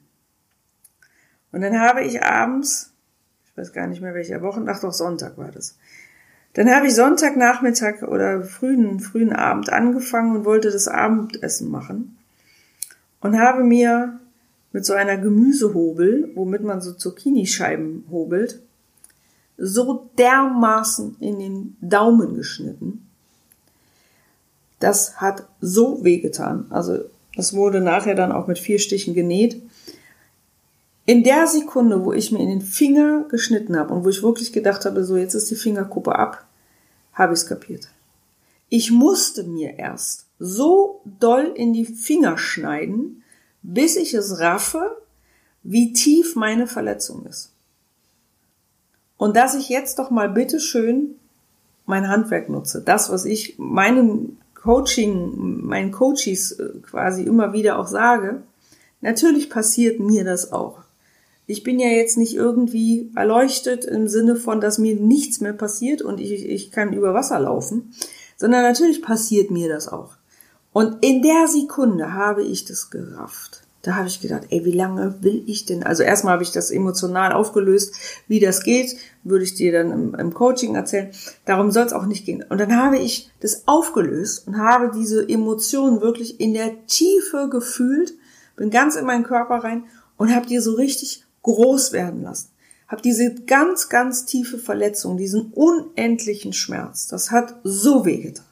Und 1.52 1.60
dann 1.60 1.78
habe 1.78 2.02
ich 2.02 2.22
abends, 2.22 2.92
ich 3.44 3.56
weiß 3.56 3.72
gar 3.72 3.86
nicht 3.86 4.00
mehr 4.00 4.14
welcher 4.14 4.40
Wochen, 4.42 4.68
ach 4.68 4.80
doch 4.80 4.92
Sonntag 4.92 5.36
war 5.36 5.50
das. 5.50 5.76
Dann 6.54 6.70
habe 6.70 6.86
ich 6.86 6.94
Sonntagnachmittag 6.94 8.02
oder 8.02 8.42
frühen, 8.42 9.00
frühen 9.00 9.32
Abend 9.32 9.70
angefangen 9.70 10.36
und 10.36 10.44
wollte 10.44 10.70
das 10.70 10.88
Abendessen 10.88 11.70
machen. 11.70 12.18
Und 13.20 13.38
habe 13.38 13.64
mir 13.64 14.18
mit 14.72 14.84
so 14.84 14.94
einer 14.94 15.16
Gemüsehobel, 15.16 16.30
womit 16.34 16.62
man 16.62 16.80
so 16.80 16.92
Zucchini-Scheiben 16.92 18.06
hobelt, 18.10 18.60
so 19.56 20.10
dermaßen 20.18 21.16
in 21.20 21.38
den 21.38 21.76
Daumen 21.80 22.34
geschnitten. 22.34 23.06
Das 24.80 25.20
hat 25.20 25.46
so 25.60 26.02
wehgetan. 26.02 26.66
Also 26.70 27.04
das 27.36 27.54
wurde 27.54 27.80
nachher 27.80 28.14
dann 28.14 28.32
auch 28.32 28.46
mit 28.46 28.58
vier 28.58 28.78
Stichen 28.78 29.14
genäht. 29.14 29.60
In 31.06 31.24
der 31.24 31.46
Sekunde, 31.46 32.04
wo 32.04 32.12
ich 32.12 32.30
mir 32.30 32.40
in 32.40 32.48
den 32.48 32.62
Finger 32.62 33.24
geschnitten 33.28 33.76
habe 33.76 33.92
und 33.92 34.04
wo 34.04 34.08
ich 34.08 34.22
wirklich 34.22 34.52
gedacht 34.52 34.84
habe, 34.84 35.04
so 35.04 35.16
jetzt 35.16 35.34
ist 35.34 35.50
die 35.50 35.56
Fingerkuppe 35.56 36.14
ab, 36.14 36.46
habe 37.12 37.32
ich 37.32 37.40
es 37.40 37.46
kapiert. 37.46 37.88
Ich 38.68 38.90
musste 38.90 39.44
mir 39.44 39.78
erst 39.78 40.26
so 40.38 41.02
doll 41.04 41.52
in 41.54 41.72
die 41.72 41.84
Finger 41.84 42.38
schneiden, 42.38 43.22
bis 43.62 43.96
ich 43.96 44.14
es 44.14 44.38
raffe, 44.38 44.96
wie 45.62 45.92
tief 45.92 46.36
meine 46.36 46.66
Verletzung 46.66 47.26
ist. 47.26 47.52
Und 49.16 49.36
dass 49.36 49.54
ich 49.54 49.68
jetzt 49.68 49.98
doch 49.98 50.10
mal 50.10 50.28
bitteschön 50.28 51.16
mein 51.86 52.08
Handwerk 52.08 52.48
nutze. 52.48 52.80
Das, 52.80 53.10
was 53.10 53.24
ich 53.24 53.58
meinem 53.58 54.38
Coaching, 54.62 55.66
meinen 55.66 55.90
Coaches 55.90 56.52
äh, 56.52 56.70
quasi 56.82 57.24
immer 57.24 57.52
wieder 57.52 57.78
auch 57.78 57.88
sage. 57.88 58.42
Natürlich 59.00 59.50
passiert 59.50 59.98
mir 59.98 60.24
das 60.24 60.52
auch. 60.52 60.78
Ich 61.46 61.64
bin 61.64 61.80
ja 61.80 61.88
jetzt 61.88 62.16
nicht 62.16 62.34
irgendwie 62.34 63.10
erleuchtet 63.16 63.84
im 63.84 64.06
Sinne 64.06 64.36
von, 64.36 64.60
dass 64.60 64.78
mir 64.78 64.94
nichts 64.94 65.40
mehr 65.40 65.52
passiert 65.52 66.00
und 66.00 66.20
ich, 66.20 66.30
ich 66.30 66.70
kann 66.70 66.92
über 66.92 67.12
Wasser 67.12 67.40
laufen, 67.40 67.92
sondern 68.36 68.62
natürlich 68.62 69.02
passiert 69.02 69.50
mir 69.50 69.68
das 69.68 69.88
auch. 69.88 70.12
Und 70.72 71.04
in 71.04 71.22
der 71.22 71.48
Sekunde 71.48 72.14
habe 72.14 72.44
ich 72.44 72.64
das 72.64 72.90
gerafft. 72.90 73.61
Da 73.82 73.96
habe 73.96 74.06
ich 74.06 74.20
gedacht, 74.20 74.44
ey, 74.50 74.64
wie 74.64 74.72
lange 74.72 75.22
will 75.22 75.42
ich 75.46 75.66
denn? 75.66 75.82
Also 75.82 76.04
erstmal 76.04 76.34
habe 76.34 76.44
ich 76.44 76.52
das 76.52 76.70
emotional 76.70 77.32
aufgelöst, 77.32 77.94
wie 78.28 78.38
das 78.38 78.62
geht, 78.62 78.96
würde 79.24 79.44
ich 79.44 79.54
dir 79.54 79.72
dann 79.72 79.90
im, 79.90 80.14
im 80.14 80.32
Coaching 80.32 80.76
erzählen. 80.76 81.10
Darum 81.44 81.72
soll 81.72 81.86
es 81.86 81.92
auch 81.92 82.06
nicht 82.06 82.24
gehen. 82.24 82.44
Und 82.48 82.58
dann 82.58 82.76
habe 82.76 82.98
ich 82.98 83.30
das 83.40 83.66
aufgelöst 83.66 84.46
und 84.46 84.58
habe 84.58 84.92
diese 84.94 85.28
Emotionen 85.28 86.00
wirklich 86.00 86.38
in 86.40 86.54
der 86.54 86.86
Tiefe 86.86 87.48
gefühlt, 87.50 88.14
bin 88.56 88.70
ganz 88.70 88.94
in 88.94 89.04
meinen 89.04 89.24
Körper 89.24 89.56
rein 89.56 89.84
und 90.16 90.32
habe 90.32 90.46
die 90.46 90.60
so 90.60 90.74
richtig 90.74 91.24
groß 91.42 91.92
werden 91.92 92.22
lassen. 92.22 92.50
Habe 92.86 93.02
diese 93.02 93.34
ganz, 93.34 93.88
ganz 93.88 94.26
tiefe 94.26 94.58
Verletzung, 94.58 95.16
diesen 95.16 95.52
unendlichen 95.52 96.52
Schmerz. 96.52 97.08
Das 97.08 97.32
hat 97.32 97.56
so 97.64 98.04
wehgetan. 98.04 98.44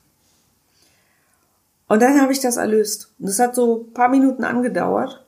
Und 1.90 2.00
dann 2.02 2.20
habe 2.20 2.30
ich 2.30 2.38
das 2.38 2.56
erlöst. 2.56 3.12
Und 3.18 3.30
das 3.30 3.40
hat 3.40 3.56
so 3.56 3.88
paar 3.92 4.08
Minuten 4.08 4.44
angedauert. 4.44 5.26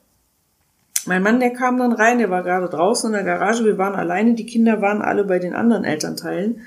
Mein 1.05 1.21
Mann, 1.21 1.41
der 1.41 1.51
kam 1.51 1.77
dann 1.77 1.91
rein, 1.91 2.19
der 2.19 2.29
war 2.29 2.41
gerade 2.41 2.69
draußen 2.69 3.07
in 3.07 3.13
der 3.13 3.25
Garage, 3.25 3.65
wir 3.65 3.77
waren 3.77 3.95
alleine, 3.95 4.33
die 4.33 4.45
Kinder 4.45 4.81
waren 4.81 5.01
alle 5.01 5.25
bei 5.25 5.39
den 5.39 5.55
anderen 5.55 5.83
Elternteilen. 5.83 6.61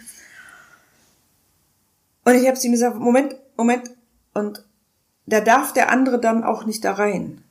Und 2.26 2.34
ich 2.34 2.46
habe 2.46 2.58
ihm 2.62 2.72
gesagt, 2.72 2.96
Moment, 2.96 3.36
Moment, 3.56 3.90
und 4.34 4.62
da 5.24 5.40
darf 5.40 5.72
der 5.72 5.90
andere 5.90 6.20
dann 6.20 6.44
auch 6.44 6.66
nicht 6.66 6.84
da 6.84 6.92
rein. 6.92 7.42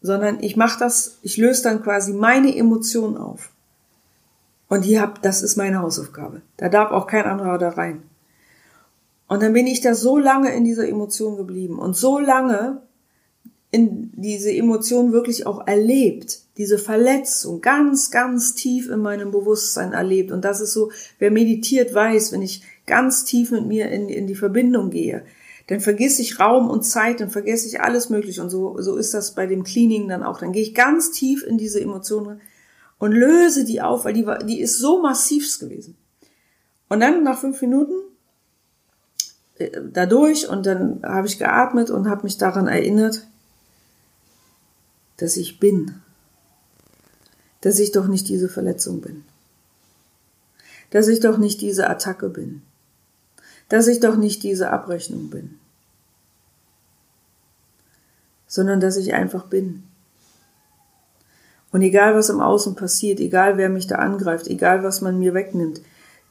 Sondern 0.00 0.42
ich 0.42 0.56
mache 0.56 0.78
das, 0.78 1.18
ich 1.20 1.36
löse 1.36 1.62
dann 1.62 1.82
quasi 1.82 2.14
meine 2.14 2.56
Emotionen 2.56 3.18
auf. 3.18 3.50
Und 4.68 4.80
hier 4.80 5.02
hab, 5.02 5.20
das 5.20 5.42
ist 5.42 5.56
meine 5.56 5.80
Hausaufgabe. 5.82 6.40
Da 6.56 6.70
darf 6.70 6.90
auch 6.90 7.06
kein 7.06 7.26
anderer 7.26 7.58
da 7.58 7.68
rein. 7.68 8.02
Und 9.28 9.42
dann 9.42 9.52
bin 9.52 9.66
ich 9.66 9.80
da 9.80 9.94
so 9.94 10.18
lange 10.18 10.54
in 10.54 10.64
dieser 10.64 10.88
Emotion 10.88 11.36
geblieben 11.36 11.78
und 11.78 11.94
so 11.94 12.18
lange 12.18 12.82
in 13.70 14.10
diese 14.14 14.50
Emotion 14.50 15.12
wirklich 15.12 15.46
auch 15.46 15.66
erlebt, 15.66 16.40
diese 16.56 16.78
Verletzung 16.78 17.60
ganz, 17.60 18.10
ganz 18.10 18.54
tief 18.54 18.88
in 18.88 19.00
meinem 19.00 19.30
Bewusstsein 19.30 19.92
erlebt. 19.92 20.32
Und 20.32 20.44
das 20.44 20.60
ist 20.60 20.72
so, 20.72 20.90
wer 21.18 21.30
meditiert 21.30 21.94
weiß, 21.94 22.32
wenn 22.32 22.40
ich 22.40 22.62
ganz 22.86 23.24
tief 23.24 23.50
mit 23.50 23.66
mir 23.66 23.90
in, 23.90 24.08
in 24.08 24.26
die 24.26 24.34
Verbindung 24.34 24.88
gehe, 24.88 25.24
dann 25.66 25.80
vergesse 25.80 26.22
ich 26.22 26.40
Raum 26.40 26.70
und 26.70 26.82
Zeit, 26.82 27.20
dann 27.20 27.28
vergesse 27.28 27.68
ich 27.68 27.82
alles 27.82 28.08
mögliche. 28.08 28.40
Und 28.40 28.48
so, 28.48 28.80
so 28.80 28.96
ist 28.96 29.12
das 29.12 29.34
bei 29.34 29.46
dem 29.46 29.64
Cleaning 29.64 30.08
dann 30.08 30.22
auch. 30.22 30.40
Dann 30.40 30.52
gehe 30.52 30.62
ich 30.62 30.74
ganz 30.74 31.10
tief 31.10 31.44
in 31.46 31.58
diese 31.58 31.78
Emotionen 31.78 32.40
und 32.98 33.12
löse 33.12 33.66
die 33.66 33.82
auf, 33.82 34.06
weil 34.06 34.14
die, 34.14 34.24
war, 34.24 34.38
die 34.38 34.60
ist 34.60 34.78
so 34.78 35.02
massivst 35.02 35.60
gewesen. 35.60 35.94
Und 36.88 37.00
dann 37.00 37.22
nach 37.22 37.38
fünf 37.38 37.60
Minuten 37.60 37.92
dadurch 39.92 40.48
und 40.48 40.66
dann 40.66 41.02
habe 41.02 41.26
ich 41.26 41.38
geatmet 41.38 41.90
und 41.90 42.08
habe 42.08 42.24
mich 42.24 42.38
daran 42.38 42.68
erinnert, 42.68 43.26
dass 45.16 45.36
ich 45.36 45.58
bin, 45.58 46.00
dass 47.60 47.78
ich 47.78 47.92
doch 47.92 48.06
nicht 48.06 48.28
diese 48.28 48.48
Verletzung 48.48 49.00
bin, 49.00 49.24
dass 50.90 51.08
ich 51.08 51.20
doch 51.20 51.38
nicht 51.38 51.60
diese 51.60 51.88
Attacke 51.90 52.28
bin, 52.28 52.62
dass 53.68 53.88
ich 53.88 54.00
doch 54.00 54.16
nicht 54.16 54.42
diese 54.42 54.70
Abrechnung 54.70 55.28
bin, 55.28 55.58
sondern 58.46 58.80
dass 58.80 58.96
ich 58.96 59.12
einfach 59.12 59.46
bin. 59.46 59.82
Und 61.70 61.82
egal 61.82 62.14
was 62.14 62.30
im 62.30 62.40
Außen 62.40 62.76
passiert, 62.76 63.20
egal 63.20 63.58
wer 63.58 63.68
mich 63.68 63.86
da 63.86 63.96
angreift, 63.96 64.46
egal 64.46 64.82
was 64.82 65.02
man 65.02 65.18
mir 65.18 65.34
wegnimmt, 65.34 65.82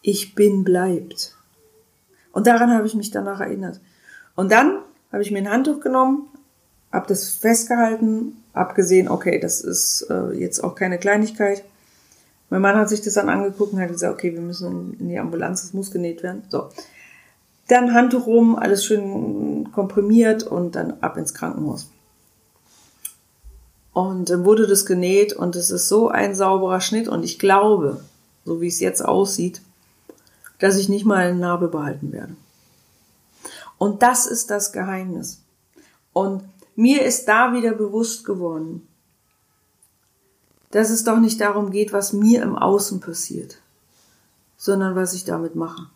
ich 0.01 0.33
bin 0.33 0.63
bleibt. 0.63 1.36
Und 2.31 2.47
daran 2.47 2.73
habe 2.73 2.87
ich 2.87 2.95
mich 2.95 3.11
danach 3.11 3.39
erinnert. 3.39 3.79
Und 4.35 4.51
dann 4.51 4.79
habe 5.11 5.23
ich 5.23 5.31
mir 5.31 5.39
ein 5.39 5.49
Handtuch 5.49 5.79
genommen, 5.79 6.27
habe 6.91 7.07
das 7.07 7.29
festgehalten, 7.29 8.43
abgesehen, 8.53 9.09
okay, 9.09 9.39
das 9.39 9.61
ist 9.61 10.07
äh, 10.09 10.31
jetzt 10.33 10.63
auch 10.63 10.75
keine 10.75 10.97
Kleinigkeit. 10.97 11.63
Mein 12.49 12.61
Mann 12.61 12.75
hat 12.77 12.89
sich 12.89 13.01
das 13.01 13.15
dann 13.15 13.29
angeguckt 13.29 13.73
und 13.73 13.81
hat 13.81 13.89
gesagt, 13.89 14.13
okay, 14.13 14.33
wir 14.33 14.41
müssen 14.41 14.95
in 14.99 15.09
die 15.09 15.19
Ambulanz, 15.19 15.63
das 15.63 15.73
muss 15.73 15.91
genäht 15.91 16.23
werden. 16.23 16.43
So. 16.49 16.69
Dann 17.67 17.93
Handtuch 17.93 18.25
rum, 18.25 18.55
alles 18.55 18.85
schön 18.85 19.71
komprimiert 19.73 20.43
und 20.43 20.75
dann 20.75 20.93
ab 21.01 21.17
ins 21.17 21.33
Krankenhaus. 21.33 21.89
Und 23.91 24.29
dann 24.29 24.45
wurde 24.45 24.67
das 24.67 24.85
genäht 24.85 25.33
und 25.33 25.55
es 25.55 25.71
ist 25.71 25.89
so 25.89 26.07
ein 26.07 26.35
sauberer 26.35 26.79
Schnitt 26.81 27.07
und 27.07 27.23
ich 27.23 27.39
glaube, 27.39 28.01
so 28.45 28.61
wie 28.61 28.67
es 28.67 28.79
jetzt 28.79 29.03
aussieht, 29.03 29.61
dass 30.59 30.77
ich 30.77 30.89
nicht 30.89 31.05
mal 31.05 31.17
eine 31.17 31.37
Narbe 31.37 31.67
behalten 31.67 32.11
werde. 32.11 32.35
Und 33.77 34.01
das 34.01 34.25
ist 34.25 34.49
das 34.49 34.71
Geheimnis. 34.71 35.43
Und 36.13 36.43
mir 36.75 37.03
ist 37.03 37.27
da 37.27 37.53
wieder 37.53 37.73
bewusst 37.73 38.25
geworden, 38.25 38.87
dass 40.71 40.89
es 40.89 41.03
doch 41.03 41.19
nicht 41.19 41.39
darum 41.39 41.71
geht, 41.71 41.93
was 41.93 42.13
mir 42.13 42.41
im 42.43 42.55
Außen 42.55 42.99
passiert, 42.99 43.59
sondern 44.57 44.95
was 44.95 45.13
ich 45.13 45.23
damit 45.23 45.55
mache. 45.55 45.89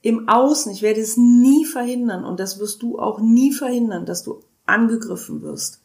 Im 0.00 0.28
Außen, 0.28 0.70
ich 0.72 0.82
werde 0.82 1.00
es 1.00 1.16
nie 1.16 1.64
verhindern 1.64 2.24
und 2.24 2.38
das 2.38 2.60
wirst 2.60 2.82
du 2.82 2.98
auch 2.98 3.18
nie 3.20 3.52
verhindern, 3.52 4.06
dass 4.06 4.22
du 4.22 4.40
angegriffen 4.64 5.42
wirst, 5.42 5.80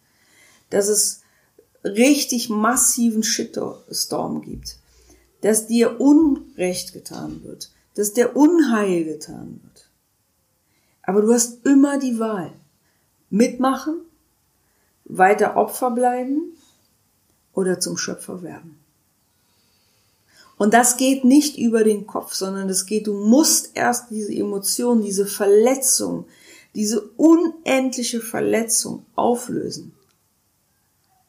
dass 0.70 0.88
es 0.88 1.22
richtig 1.84 2.50
massiven 2.50 3.24
Shitstorm 3.24 4.42
gibt, 4.42 4.78
dass 5.44 5.68
dir 5.68 6.00
Unrecht 6.00 6.94
getan 6.94 7.44
wird, 7.44 7.70
dass 7.96 8.14
dir 8.14 8.36
Unheil 8.36 9.04
getan 9.04 9.60
wird. 9.62 9.90
Aber 11.04 11.22
du 11.22 11.34
hast 11.34 11.66
immer 11.66 12.00
die 12.00 12.18
Wahl. 12.18 12.54
Mitmachen, 13.30 14.00
weiter 15.04 15.58
Opfer 15.58 15.92
bleiben 15.92 16.56
oder 17.54 17.82
zum 17.82 17.98
Schöpfer 17.98 18.42
werden. 18.42 18.80
Und 20.58 20.74
das 20.74 20.96
geht 20.96 21.26
nicht 21.26 21.58
über 21.58 21.84
den 21.84 22.08
Kopf, 22.08 22.34
sondern 22.34 22.70
es 22.70 22.86
geht, 22.86 23.08
du 23.08 23.14
musst 23.14 23.72
erst 23.74 24.12
diese 24.12 24.34
Emotion, 24.34 25.02
diese 25.02 25.26
Verletzung, 25.26 26.26
diese 26.74 27.02
unendliche 27.18 28.22
Verletzung 28.22 29.06
auflösen. 29.16 29.94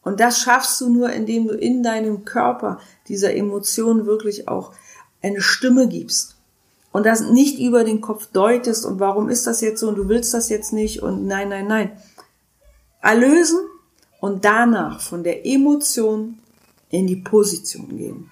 Und 0.05 0.21
das 0.21 0.39
schaffst 0.39 0.81
du 0.81 0.91
nur, 0.91 1.11
indem 1.11 1.49
du 1.49 1.55
in 1.55 1.83
deinem 1.83 2.25
Körper 2.25 2.79
dieser 3.09 3.35
Emotion 3.35 4.07
wirklich 4.07 4.49
auch 4.49 4.73
eine 5.23 5.41
Stimme 5.41 5.89
gibst. 5.89 6.37
Und 6.93 7.07
das 7.07 7.23
nicht 7.23 7.59
über 7.59 7.83
den 7.83 8.01
Kopf 8.01 8.27
deutest 8.27 8.87
und 8.87 9.01
warum 9.01 9.29
ist 9.29 9.47
das 9.49 9.61
jetzt 9.61 9.81
so 9.81 9.89
und 9.89 9.97
du 9.97 10.09
willst 10.09 10.33
das 10.33 10.49
jetzt 10.49 10.73
nicht 10.73 11.03
und 11.03 11.27
nein, 11.27 11.49
nein, 11.49 11.67
nein. 11.67 11.91
Erlösen 13.01 13.59
und 14.21 14.45
danach 14.45 15.01
von 15.01 15.25
der 15.25 15.45
Emotion 15.45 16.39
in 16.91 17.07
die 17.09 17.17
Position 17.17 17.97
gehen. 17.97 18.31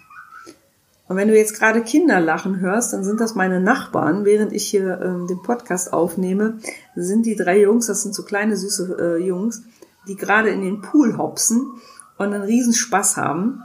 Und 1.08 1.16
wenn 1.16 1.28
du 1.28 1.36
jetzt 1.36 1.58
gerade 1.58 1.82
Kinder 1.82 2.20
lachen 2.20 2.60
hörst, 2.60 2.92
dann 2.92 3.04
sind 3.04 3.20
das 3.20 3.34
meine 3.34 3.60
Nachbarn. 3.60 4.24
Während 4.24 4.52
ich 4.52 4.68
hier 4.68 5.00
ähm, 5.02 5.26
den 5.26 5.42
Podcast 5.42 5.92
aufnehme, 5.92 6.58
sind 6.94 7.26
die 7.26 7.36
drei 7.36 7.60
Jungs, 7.60 7.86
das 7.86 8.02
sind 8.02 8.14
so 8.14 8.22
kleine 8.22 8.56
süße 8.56 8.96
äh, 8.98 9.16
Jungs, 9.22 9.62
die 10.06 10.16
gerade 10.16 10.50
in 10.50 10.62
den 10.62 10.80
Pool 10.80 11.16
hopsen 11.16 11.80
und 12.18 12.32
einen 12.32 12.42
riesen 12.42 12.74
Spaß 12.74 13.16
haben. 13.16 13.62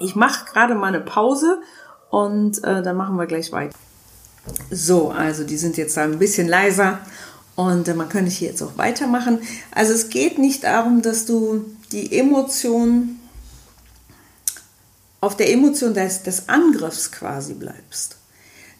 Ich 0.00 0.14
mache 0.14 0.46
gerade 0.46 0.74
mal 0.74 0.88
eine 0.88 1.00
Pause 1.00 1.60
und 2.10 2.62
äh, 2.64 2.82
dann 2.82 2.96
machen 2.96 3.16
wir 3.16 3.26
gleich 3.26 3.52
weiter. 3.52 3.76
So, 4.70 5.10
also 5.10 5.44
die 5.44 5.56
sind 5.56 5.76
jetzt 5.76 5.96
ein 5.98 6.18
bisschen 6.18 6.48
leiser 6.48 6.98
und 7.56 7.88
äh, 7.88 7.94
man 7.94 8.08
könnte 8.08 8.30
hier 8.30 8.48
jetzt 8.48 8.62
auch 8.62 8.78
weitermachen. 8.78 9.40
Also 9.70 9.92
es 9.92 10.08
geht 10.08 10.38
nicht 10.38 10.64
darum, 10.64 11.02
dass 11.02 11.26
du 11.26 11.64
die 11.92 12.18
Emotion 12.18 13.16
auf 15.20 15.36
der 15.36 15.52
Emotion 15.52 15.92
des, 15.92 16.22
des 16.22 16.48
Angriffs 16.48 17.12
quasi 17.12 17.54
bleibst. 17.54 18.16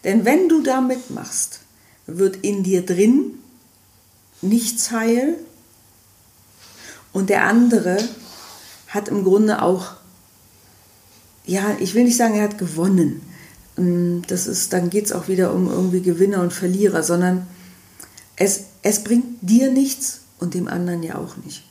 Denn 0.05 0.25
wenn 0.25 0.49
du 0.49 0.63
da 0.63 0.81
mitmachst, 0.81 1.61
wird 2.07 2.37
in 2.37 2.63
dir 2.63 2.85
drin 2.85 3.35
nichts 4.41 4.91
heil 4.91 5.37
und 7.13 7.31
der 7.31 7.45
andere 7.45 7.99
hat 8.89 9.09
im 9.09 9.25
Grunde 9.25 9.63
auch, 9.63 9.93
ja, 11.45 11.77
ich 11.81 11.95
will 11.95 12.05
nicht 12.05 12.17
sagen, 12.17 12.35
er 12.35 12.45
hat 12.45 12.59
gewonnen. 12.59 13.23
Ähm, 13.79 14.23
das 14.27 14.47
ist, 14.47 14.73
dann 14.73 14.91
geht 14.91 15.07
es 15.07 15.13
auch 15.13 15.29
wieder 15.29 15.53
um 15.53 15.69
irgendwie 15.69 16.03
Gewinner 16.03 16.41
und 16.41 16.53
Verlierer, 16.53 17.03
sondern 17.03 17.47
es, 18.37 18.65
es 18.83 19.05
bringt 19.05 19.39
dir 19.41 19.71
nichts 19.71 20.21
und 20.39 20.55
dem 20.55 20.69
anderen 20.69 21.03
ja 21.03 21.17
auch 21.17 21.37
nicht. 21.39 21.65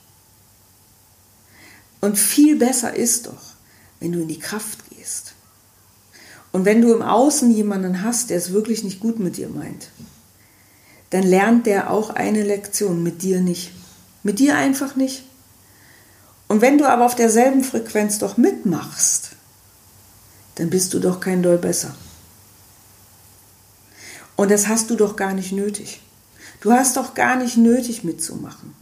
Und 2.00 2.18
viel 2.18 2.56
besser 2.56 2.94
ist 2.96 3.26
doch, 3.26 3.54
wenn 3.98 4.12
du 4.12 4.20
in 4.20 4.28
die 4.28 4.38
Kraft 4.38 4.78
gehst. 4.90 5.34
Und 6.52 6.64
wenn 6.64 6.80
du 6.80 6.92
im 6.92 7.02
Außen 7.02 7.50
jemanden 7.50 8.02
hast, 8.02 8.30
der 8.30 8.38
es 8.38 8.52
wirklich 8.52 8.82
nicht 8.82 9.00
gut 9.00 9.18
mit 9.18 9.36
dir 9.36 9.48
meint, 9.48 9.90
dann 11.10 11.22
lernt 11.22 11.66
der 11.66 11.90
auch 11.90 12.10
eine 12.10 12.42
Lektion, 12.42 13.02
mit 13.02 13.22
dir 13.22 13.40
nicht. 13.40 13.72
Mit 14.22 14.38
dir 14.38 14.56
einfach 14.56 14.96
nicht. 14.96 15.24
Und 16.50 16.62
wenn 16.62 16.78
du 16.78 16.88
aber 16.88 17.06
auf 17.06 17.14
derselben 17.14 17.62
Frequenz 17.62 18.18
doch 18.18 18.36
mitmachst, 18.36 19.36
dann 20.56 20.68
bist 20.68 20.92
du 20.92 20.98
doch 20.98 21.20
kein 21.20 21.44
Doll 21.44 21.58
besser. 21.58 21.94
Und 24.34 24.50
das 24.50 24.66
hast 24.66 24.90
du 24.90 24.96
doch 24.96 25.14
gar 25.14 25.32
nicht 25.32 25.52
nötig. 25.52 26.02
Du 26.60 26.72
hast 26.72 26.96
doch 26.96 27.14
gar 27.14 27.36
nicht 27.36 27.56
nötig 27.56 28.02
mitzumachen. 28.02 28.74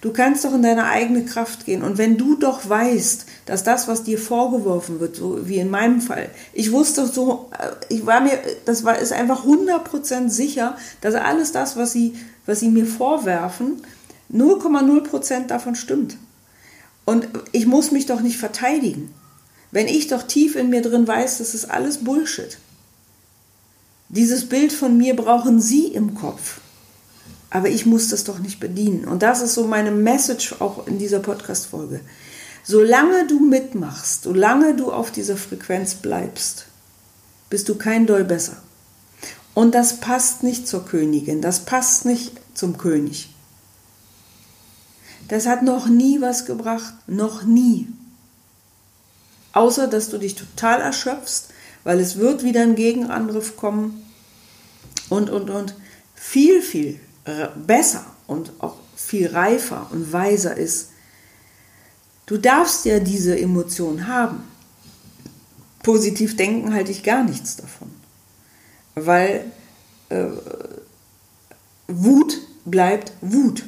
Du 0.00 0.12
kannst 0.12 0.44
doch 0.44 0.52
in 0.52 0.64
deine 0.64 0.86
eigene 0.86 1.24
Kraft 1.24 1.64
gehen. 1.64 1.84
Und 1.84 1.96
wenn 1.96 2.18
du 2.18 2.34
doch 2.34 2.68
weißt, 2.68 3.24
dass 3.46 3.62
das, 3.62 3.86
was 3.86 4.02
dir 4.02 4.18
vorgeworfen 4.18 4.98
wird, 4.98 5.14
so 5.14 5.46
wie 5.46 5.58
in 5.58 5.70
meinem 5.70 6.00
Fall, 6.00 6.28
ich 6.52 6.72
wusste 6.72 7.06
so, 7.06 7.50
äh, 7.56 7.70
ich 7.88 8.04
war 8.04 8.20
mir, 8.20 8.36
das 8.64 8.82
war, 8.82 8.98
ist 8.98 9.12
einfach 9.12 9.46
100% 9.46 10.28
sicher, 10.28 10.76
dass 11.02 11.14
alles 11.14 11.52
das, 11.52 11.76
was 11.76 11.92
sie, 11.92 12.16
was 12.46 12.58
sie 12.58 12.68
mir 12.68 12.86
vorwerfen, 12.86 13.84
0,0% 14.32 15.46
davon 15.46 15.76
stimmt. 15.76 16.16
Und 17.04 17.28
ich 17.52 17.66
muss 17.66 17.90
mich 17.90 18.06
doch 18.06 18.20
nicht 18.20 18.36
verteidigen. 18.36 19.12
Wenn 19.70 19.88
ich 19.88 20.08
doch 20.08 20.22
tief 20.22 20.54
in 20.54 20.70
mir 20.70 20.82
drin 20.82 21.08
weiß, 21.08 21.38
das 21.38 21.54
ist 21.54 21.70
alles 21.70 21.98
Bullshit. 21.98 22.58
Dieses 24.08 24.48
Bild 24.48 24.72
von 24.72 24.96
mir 24.98 25.16
brauchen 25.16 25.60
Sie 25.60 25.86
im 25.86 26.14
Kopf. 26.14 26.60
Aber 27.48 27.68
ich 27.68 27.86
muss 27.86 28.08
das 28.08 28.24
doch 28.24 28.38
nicht 28.38 28.60
bedienen. 28.60 29.06
Und 29.06 29.22
das 29.22 29.40
ist 29.40 29.54
so 29.54 29.66
meine 29.66 29.90
Message 29.90 30.56
auch 30.60 30.86
in 30.86 30.98
dieser 30.98 31.20
Podcast-Folge. 31.20 32.00
Solange 32.64 33.26
du 33.26 33.40
mitmachst, 33.40 34.22
solange 34.24 34.74
du 34.74 34.92
auf 34.92 35.10
dieser 35.10 35.36
Frequenz 35.36 35.94
bleibst, 35.94 36.66
bist 37.50 37.68
du 37.68 37.74
kein 37.74 38.06
Doll 38.06 38.24
besser. 38.24 38.56
Und 39.54 39.74
das 39.74 40.00
passt 40.00 40.42
nicht 40.42 40.68
zur 40.68 40.84
Königin, 40.84 41.42
das 41.42 41.60
passt 41.60 42.04
nicht 42.06 42.32
zum 42.54 42.78
König. 42.78 43.28
Das 45.28 45.46
hat 45.46 45.62
noch 45.62 45.88
nie 45.88 46.20
was 46.20 46.44
gebracht, 46.44 46.94
noch 47.06 47.44
nie. 47.44 47.88
Außer 49.52 49.86
dass 49.86 50.10
du 50.10 50.18
dich 50.18 50.34
total 50.34 50.80
erschöpfst, 50.80 51.48
weil 51.84 52.00
es 52.00 52.16
wird 52.16 52.42
wieder 52.42 52.62
ein 52.62 52.74
Gegenangriff 52.74 53.56
kommen 53.56 54.04
und, 55.08 55.30
und, 55.30 55.50
und. 55.50 55.74
Viel, 56.14 56.62
viel 56.62 57.00
besser 57.66 58.04
und 58.26 58.52
auch 58.58 58.76
viel 58.96 59.28
reifer 59.28 59.88
und 59.90 60.12
weiser 60.12 60.56
ist, 60.56 60.90
du 62.26 62.38
darfst 62.38 62.84
ja 62.84 62.98
diese 62.98 63.38
Emotion 63.38 64.06
haben. 64.06 64.44
Positiv 65.82 66.36
denken 66.36 66.72
halte 66.72 66.92
ich 66.92 67.02
gar 67.02 67.24
nichts 67.24 67.56
davon. 67.56 67.90
Weil 68.94 69.50
äh, 70.08 70.26
Wut 71.88 72.38
bleibt 72.64 73.12
Wut. 73.20 73.64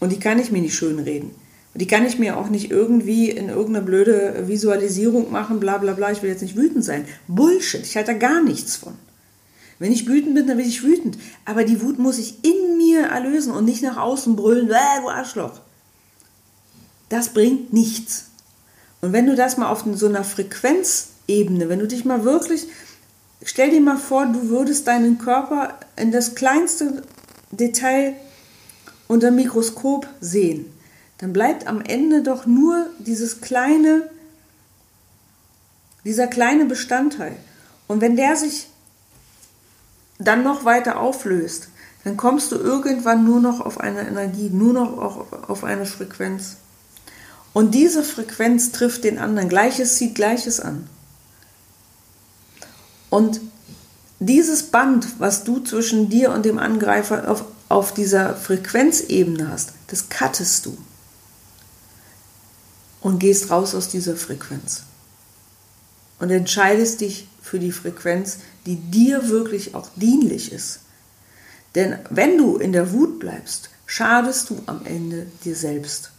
Und 0.00 0.12
die 0.12 0.18
kann 0.18 0.38
ich 0.38 0.50
mir 0.50 0.60
nicht 0.60 0.74
schön 0.74 0.98
reden. 0.98 1.30
Und 1.72 1.80
die 1.80 1.86
kann 1.86 2.06
ich 2.06 2.18
mir 2.18 2.38
auch 2.38 2.48
nicht 2.48 2.70
irgendwie 2.70 3.30
in 3.30 3.48
irgendeine 3.48 3.84
blöde 3.84 4.48
Visualisierung 4.48 5.30
machen, 5.30 5.60
bla 5.60 5.78
bla 5.78 5.92
bla, 5.92 6.10
ich 6.10 6.22
will 6.22 6.30
jetzt 6.30 6.42
nicht 6.42 6.56
wütend 6.56 6.84
sein. 6.84 7.04
Bullshit, 7.28 7.84
ich 7.84 7.96
halte 7.96 8.12
da 8.12 8.18
gar 8.18 8.42
nichts 8.42 8.76
von. 8.76 8.94
Wenn 9.78 9.92
ich 9.92 10.06
wütend 10.08 10.34
bin, 10.34 10.46
dann 10.46 10.56
bin 10.56 10.66
ich 10.66 10.82
wütend. 10.82 11.18
Aber 11.44 11.64
die 11.64 11.82
Wut 11.82 11.98
muss 11.98 12.18
ich 12.18 12.42
in 12.44 12.78
mir 12.78 13.08
erlösen 13.08 13.52
und 13.52 13.66
nicht 13.66 13.82
nach 13.82 13.98
außen 13.98 14.36
brüllen, 14.36 14.70
äh, 14.70 15.00
du 15.02 15.08
Arschloch. 15.08 15.60
Das 17.08 17.28
bringt 17.28 17.72
nichts. 17.72 18.30
Und 19.02 19.12
wenn 19.12 19.26
du 19.26 19.36
das 19.36 19.58
mal 19.58 19.68
auf 19.68 19.84
so 19.94 20.06
einer 20.06 20.24
Frequenzebene, 20.24 21.68
wenn 21.68 21.78
du 21.78 21.86
dich 21.86 22.04
mal 22.04 22.24
wirklich, 22.24 22.66
stell 23.44 23.70
dir 23.70 23.80
mal 23.80 23.98
vor, 23.98 24.26
du 24.26 24.48
würdest 24.48 24.86
deinen 24.86 25.18
Körper 25.18 25.78
in 25.96 26.10
das 26.10 26.34
kleinste 26.34 27.02
Detail 27.50 28.14
unter 29.08 29.30
Mikroskop 29.30 30.08
sehen, 30.20 30.66
dann 31.18 31.32
bleibt 31.32 31.66
am 31.66 31.80
Ende 31.80 32.22
doch 32.22 32.46
nur 32.46 32.86
dieses 32.98 33.40
kleine, 33.40 34.10
dieser 36.04 36.26
kleine 36.26 36.66
Bestandteil. 36.66 37.36
Und 37.86 38.00
wenn 38.00 38.16
der 38.16 38.36
sich 38.36 38.68
dann 40.18 40.42
noch 40.42 40.64
weiter 40.64 41.00
auflöst, 41.00 41.68
dann 42.04 42.16
kommst 42.16 42.52
du 42.52 42.56
irgendwann 42.56 43.24
nur 43.24 43.40
noch 43.40 43.60
auf 43.60 43.80
eine 43.80 44.06
Energie, 44.06 44.50
nur 44.50 44.72
noch 44.72 45.48
auf 45.48 45.64
eine 45.64 45.86
Frequenz. 45.86 46.56
Und 47.52 47.74
diese 47.74 48.02
Frequenz 48.02 48.70
trifft 48.70 49.04
den 49.04 49.18
anderen. 49.18 49.48
Gleiches 49.48 49.96
zieht 49.96 50.14
Gleiches 50.14 50.60
an. 50.60 50.86
Und 53.08 53.40
dieses 54.20 54.64
Band, 54.64 55.18
was 55.18 55.44
du 55.44 55.60
zwischen 55.60 56.08
dir 56.08 56.32
und 56.32 56.44
dem 56.44 56.58
Angreifer 56.58 57.30
auf, 57.30 57.44
auf 57.68 57.92
dieser 57.94 58.34
Frequenzebene 58.34 59.50
hast, 59.50 59.72
das 59.88 60.08
cuttest 60.08 60.66
du 60.66 60.76
und 63.00 63.18
gehst 63.18 63.50
raus 63.50 63.74
aus 63.74 63.88
dieser 63.88 64.16
Frequenz 64.16 64.82
und 66.18 66.30
entscheidest 66.30 67.00
dich 67.00 67.28
für 67.42 67.58
die 67.58 67.72
Frequenz, 67.72 68.38
die 68.66 68.76
dir 68.76 69.28
wirklich 69.28 69.74
auch 69.74 69.88
dienlich 69.96 70.52
ist. 70.52 70.80
Denn 71.74 71.98
wenn 72.10 72.38
du 72.38 72.56
in 72.56 72.72
der 72.72 72.92
Wut 72.92 73.20
bleibst, 73.20 73.70
schadest 73.86 74.50
du 74.50 74.62
am 74.66 74.84
Ende 74.84 75.26
dir 75.44 75.54
selbst. 75.54 76.10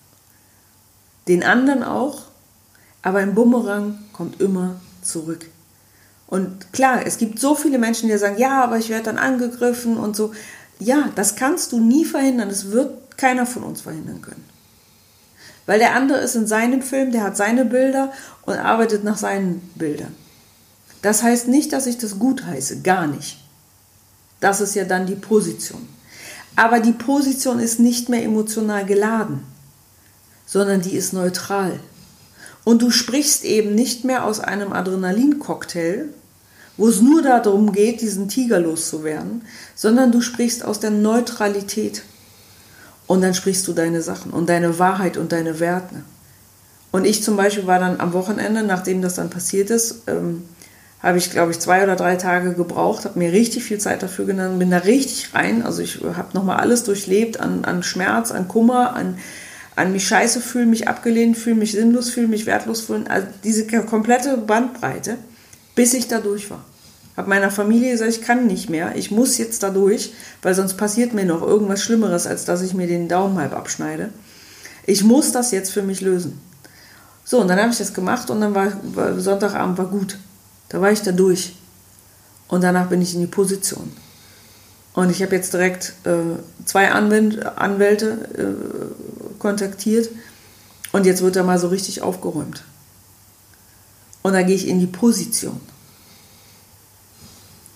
Den 1.28 1.44
anderen 1.44 1.84
auch, 1.84 2.24
aber 3.02 3.20
ein 3.20 3.36
Bumerang 3.36 4.00
kommt 4.14 4.40
immer 4.40 4.80
zurück. 5.02 5.50
Und 6.28 6.72
klar, 6.74 7.06
es 7.06 7.18
gibt 7.18 7.40
so 7.40 7.56
viele 7.56 7.78
Menschen, 7.78 8.10
die 8.10 8.18
sagen, 8.18 8.38
ja, 8.38 8.64
aber 8.64 8.78
ich 8.78 8.90
werde 8.90 9.06
dann 9.06 9.18
angegriffen 9.18 9.98
und 9.98 10.16
so. 10.16 10.34
Ja, 10.80 11.10
das 11.16 11.36
kannst 11.36 11.72
du 11.72 11.80
nie 11.80 12.06
verhindern. 12.06 12.50
Das 12.50 12.72
wird 12.72 13.18
keiner 13.18 13.46
von 13.46 13.64
uns 13.64 13.82
verhindern 13.82 14.22
können. 14.22 14.46
Weil 15.66 15.80
der 15.80 15.96
andere 15.96 16.20
ist 16.20 16.36
in 16.36 16.48
seinem 16.48 16.82
Film, 16.82 17.12
der 17.12 17.24
hat 17.24 17.36
seine 17.36 17.66
Bilder 17.66 18.14
und 18.44 18.56
arbeitet 18.58 19.04
nach 19.04 19.18
seinen 19.18 19.60
Bildern. 19.76 20.16
Das 21.02 21.24
heißt 21.24 21.48
nicht, 21.48 21.74
dass 21.74 21.88
ich 21.88 21.98
das 21.98 22.20
gut 22.20 22.46
heiße, 22.46 22.82
gar 22.82 23.08
nicht. 23.08 23.38
Das 24.40 24.62
ist 24.62 24.76
ja 24.76 24.86
dann 24.86 25.06
die 25.06 25.16
Position. 25.16 25.88
Aber 26.56 26.80
die 26.80 26.94
Position 26.94 27.60
ist 27.60 27.80
nicht 27.80 28.10
mehr 28.10 28.24
emotional 28.24 28.86
geladen, 28.86 29.44
sondern 30.46 30.82
die 30.82 30.96
ist 30.96 31.14
neutral. 31.14 31.80
Und 32.64 32.82
du 32.82 32.90
sprichst 32.90 33.44
eben 33.44 33.76
nicht 33.76 34.04
mehr 34.04 34.26
aus 34.26 34.40
einem 34.40 34.74
Adrenalincocktail, 34.74 36.10
wo 36.78 36.88
es 36.88 37.02
nur 37.02 37.22
darum 37.22 37.72
geht, 37.72 38.02
diesen 38.02 38.30
Tiger 38.30 38.60
loszuwerden, 38.60 39.42
sondern 39.76 40.12
du 40.12 40.22
sprichst 40.22 40.64
aus 40.64 40.80
der 40.80 40.92
Neutralität. 40.92 42.04
Und 43.08 43.22
dann 43.22 43.34
sprichst 43.34 43.68
du 43.68 43.74
deine 43.74 44.02
Sachen 44.02 44.32
und 44.32 44.50
deine 44.50 44.80
Wahrheit 44.80 45.18
und 45.18 45.32
deine 45.32 45.60
Werte. 45.60 46.04
Und 46.92 47.06
ich 47.06 47.24
zum 47.24 47.38
Beispiel 47.38 47.68
war 47.68 47.80
dann 47.80 48.00
am 48.00 48.14
Wochenende, 48.14 48.64
nachdem 48.64 49.02
das 49.02 49.16
dann 49.16 49.30
passiert 49.30 49.70
ist, 49.70 50.04
ähm, 50.08 50.44
habe 51.02 51.18
ich, 51.18 51.32
glaube 51.32 51.52
ich, 51.52 51.60
zwei 51.60 51.84
oder 51.84 51.96
drei 51.96 52.16
Tage 52.16 52.54
gebraucht, 52.54 53.06
habe 53.06 53.20
mir 53.20 53.32
richtig 53.32 53.64
viel 53.64 53.78
Zeit 53.78 54.04
dafür 54.04 54.26
genommen, 54.26 54.60
bin 54.60 54.72
da 54.72 54.80
richtig 54.80 55.34
rein. 55.34 55.64
Also 55.64 55.82
ich 55.82 56.02
habe 56.04 56.30
nochmal 56.34 56.58
alles 56.58 56.84
durchlebt 56.84 57.40
an, 57.40 57.66
an 57.66 57.84
Schmerz, 57.84 58.32
an 58.32 58.48
Kummer, 58.48 58.96
an 58.96 59.18
an 59.78 59.92
mich 59.92 60.08
scheiße 60.08 60.42
fühlen, 60.42 60.72
mich 60.72 60.88
abgelehnt 60.88 61.38
fühlen, 61.38 61.60
mich 61.60 61.74
sinnlos 61.74 62.10
fühlen, 62.10 62.32
mich 62.32 62.48
wertlos 62.48 62.82
fühlen. 62.82 63.06
Also 63.06 63.28
diese 63.44 63.68
komplette 63.68 64.36
Bandbreite, 64.36 65.18
bis 65.78 65.94
ich 65.94 66.08
da 66.08 66.20
durch 66.20 66.50
war. 66.50 66.66
Habe 67.16 67.30
meiner 67.30 67.52
Familie 67.52 67.92
gesagt, 67.92 68.12
ich 68.12 68.22
kann 68.22 68.48
nicht 68.48 68.68
mehr, 68.68 68.96
ich 68.96 69.12
muss 69.12 69.38
jetzt 69.38 69.62
da 69.62 69.70
durch, 69.70 70.12
weil 70.42 70.56
sonst 70.56 70.74
passiert 70.74 71.14
mir 71.14 71.24
noch 71.24 71.44
irgendwas 71.44 71.84
Schlimmeres, 71.84 72.26
als 72.26 72.46
dass 72.46 72.64
ich 72.64 72.74
mir 72.74 72.88
den 72.88 73.08
Daumen 73.08 73.38
halb 73.38 73.54
abschneide. 73.54 74.10
Ich 74.88 75.04
muss 75.04 75.32
das 75.32 75.52
jetzt 75.52 75.72
für 75.72 75.84
mich 75.84 76.02
lösen. 76.02 76.42
So, 77.24 77.40
und 77.40 77.48
dann 77.48 77.60
habe 77.60 77.72
ich 77.72 77.78
das 77.78 77.94
gemacht 77.94 78.30
und 78.32 78.42
dann 78.42 78.56
war, 78.56 78.72
war 78.96 79.20
Sonntagabend 79.20 79.78
war 79.78 79.86
gut. 79.86 80.18
Da 80.70 80.82
war 80.82 80.92
ich 80.92 81.04
da 81.04 81.12
durch. 81.12 81.56
Und 82.48 82.64
danach 82.64 82.88
bin 82.88 83.02
ich 83.02 83.14
in 83.14 83.22
die 83.22 83.28
Position. 83.28 83.92
Und 84.94 85.12
ich 85.12 85.22
habe 85.22 85.36
jetzt 85.36 85.54
direkt 85.54 85.94
äh, 86.06 86.40
zwei 86.66 86.90
Anwält 86.90 87.46
Anwälte 87.46 88.08
äh, 88.36 89.38
kontaktiert 89.38 90.10
und 90.92 91.06
jetzt 91.06 91.22
wird 91.22 91.36
da 91.36 91.44
mal 91.44 91.60
so 91.60 91.68
richtig 91.68 92.02
aufgeräumt. 92.02 92.64
Und 94.22 94.34
dann 94.34 94.46
gehe 94.46 94.56
ich 94.56 94.68
in 94.68 94.80
die 94.80 94.88
Position 94.88 95.60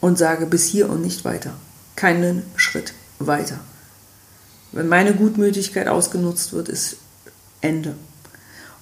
und 0.01 0.17
sage 0.17 0.45
bis 0.45 0.65
hier 0.65 0.89
und 0.89 1.01
nicht 1.01 1.23
weiter. 1.23 1.53
Keinen 1.95 2.43
Schritt 2.55 2.93
weiter. 3.19 3.59
Wenn 4.71 4.87
meine 4.87 5.13
Gutmütigkeit 5.13 5.87
ausgenutzt 5.87 6.53
wird, 6.53 6.69
ist 6.69 6.97
Ende. 7.61 7.95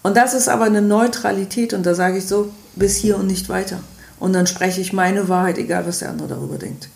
Und 0.02 0.16
das 0.16 0.34
ist 0.34 0.48
aber 0.48 0.66
eine 0.66 0.82
Neutralität 0.82 1.74
und 1.74 1.86
da 1.86 1.94
sage 1.94 2.18
ich 2.18 2.28
so, 2.28 2.52
bis 2.76 2.96
hier 2.96 3.18
und 3.18 3.28
nicht 3.28 3.50
weiter. 3.50 3.80
Und 4.20 4.34
dann 4.34 4.48
spreche 4.48 4.82
ich 4.82 4.94
meine 4.94 5.28
Wahrheit, 5.30 5.58
egal 5.58 5.86
was 5.86 6.00
der 6.00 6.10
andere 6.10 6.30
darüber 6.30 6.58
denkt. 6.58 6.90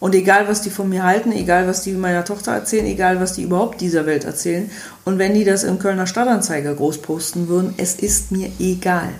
Und 0.00 0.14
egal, 0.14 0.46
was 0.48 0.62
die 0.62 0.70
von 0.70 0.88
mir 0.88 1.02
halten, 1.02 1.32
egal, 1.32 1.66
was 1.66 1.82
die 1.82 1.92
meiner 1.92 2.24
Tochter 2.24 2.52
erzählen, 2.52 2.86
egal, 2.86 3.20
was 3.20 3.32
die 3.32 3.42
überhaupt 3.42 3.80
dieser 3.80 4.06
Welt 4.06 4.24
erzählen. 4.24 4.70
Und 5.04 5.18
wenn 5.18 5.34
die 5.34 5.44
das 5.44 5.64
im 5.64 5.80
Kölner 5.80 6.06
Stadtanzeiger 6.06 6.74
groß 6.74 6.98
posten 6.98 7.48
würden, 7.48 7.74
es 7.78 7.96
ist 7.96 8.30
mir 8.30 8.50
egal. 8.60 9.10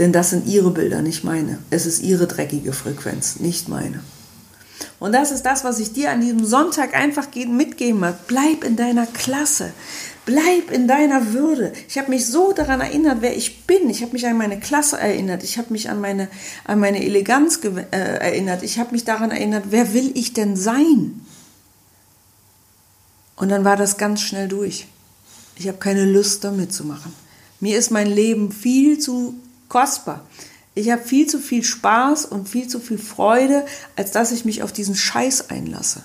Denn 0.00 0.14
das 0.14 0.30
sind 0.30 0.46
ihre 0.46 0.70
Bilder, 0.70 1.02
nicht 1.02 1.24
meine. 1.24 1.58
Es 1.68 1.84
ist 1.84 2.02
ihre 2.02 2.26
dreckige 2.26 2.72
Frequenz, 2.72 3.38
nicht 3.38 3.68
meine. 3.68 4.02
Und 4.98 5.12
das 5.12 5.30
ist 5.30 5.42
das, 5.42 5.62
was 5.62 5.78
ich 5.78 5.92
dir 5.92 6.10
an 6.10 6.22
diesem 6.22 6.42
Sonntag 6.46 6.94
einfach 6.94 7.26
mitgeben 7.34 8.02
habe. 8.02 8.18
Bleib 8.26 8.64
in 8.64 8.76
deiner 8.76 9.06
Klasse. 9.06 9.74
Bleib 10.24 10.70
in 10.70 10.88
deiner 10.88 11.34
Würde. 11.34 11.74
Ich 11.86 11.98
habe 11.98 12.08
mich 12.08 12.24
so 12.24 12.52
daran 12.52 12.80
erinnert, 12.80 13.18
wer 13.20 13.36
ich 13.36 13.66
bin. 13.66 13.90
Ich 13.90 14.00
habe 14.00 14.12
mich 14.12 14.26
an 14.26 14.38
meine 14.38 14.58
Klasse 14.58 14.98
erinnert. 14.98 15.44
Ich 15.44 15.58
habe 15.58 15.70
mich 15.70 15.90
an 15.90 16.00
meine, 16.00 16.28
an 16.64 16.80
meine 16.80 17.04
Eleganz 17.04 17.60
äh, 17.62 17.92
erinnert. 17.92 18.62
Ich 18.62 18.78
habe 18.78 18.92
mich 18.92 19.04
daran 19.04 19.30
erinnert, 19.30 19.64
wer 19.68 19.92
will 19.92 20.12
ich 20.14 20.32
denn 20.32 20.56
sein? 20.56 21.20
Und 23.36 23.50
dann 23.50 23.66
war 23.66 23.76
das 23.76 23.98
ganz 23.98 24.22
schnell 24.22 24.48
durch. 24.48 24.86
Ich 25.56 25.68
habe 25.68 25.76
keine 25.76 26.06
Lust, 26.06 26.42
da 26.42 26.52
mitzumachen. 26.52 27.12
Mir 27.60 27.78
ist 27.78 27.90
mein 27.90 28.06
Leben 28.06 28.50
viel 28.50 28.98
zu 28.98 29.34
kostbar. 29.70 30.20
Ich 30.74 30.90
habe 30.90 31.02
viel 31.02 31.26
zu 31.26 31.38
viel 31.38 31.64
Spaß 31.64 32.26
und 32.26 32.48
viel 32.48 32.68
zu 32.68 32.78
viel 32.78 32.98
Freude, 32.98 33.64
als 33.96 34.10
dass 34.10 34.32
ich 34.32 34.44
mich 34.44 34.62
auf 34.62 34.72
diesen 34.72 34.94
Scheiß 34.94 35.48
einlasse. 35.48 36.02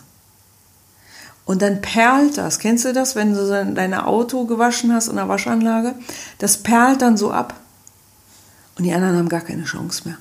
Und 1.46 1.62
dann 1.62 1.82
perlt 1.82 2.38
das. 2.38 2.60
Kennst 2.60 2.86
du 2.86 2.94
das, 2.94 3.16
wenn 3.16 3.34
du 3.34 3.74
dein 3.76 3.94
Auto 3.94 4.46
gewaschen 4.46 4.94
hast 4.94 5.10
in 5.10 5.18
der 5.18 5.30
Waschanlage? 5.30 5.94
Das 6.40 6.58
perlt 6.58 7.02
dann 7.02 7.18
so 7.18 7.32
ab. 7.32 7.54
Und 8.78 8.86
die 8.86 8.94
anderen 8.94 9.18
haben 9.18 9.30
gar 9.30 9.42
keine 9.42 9.64
Chance 9.64 10.04
mehr. 10.06 10.18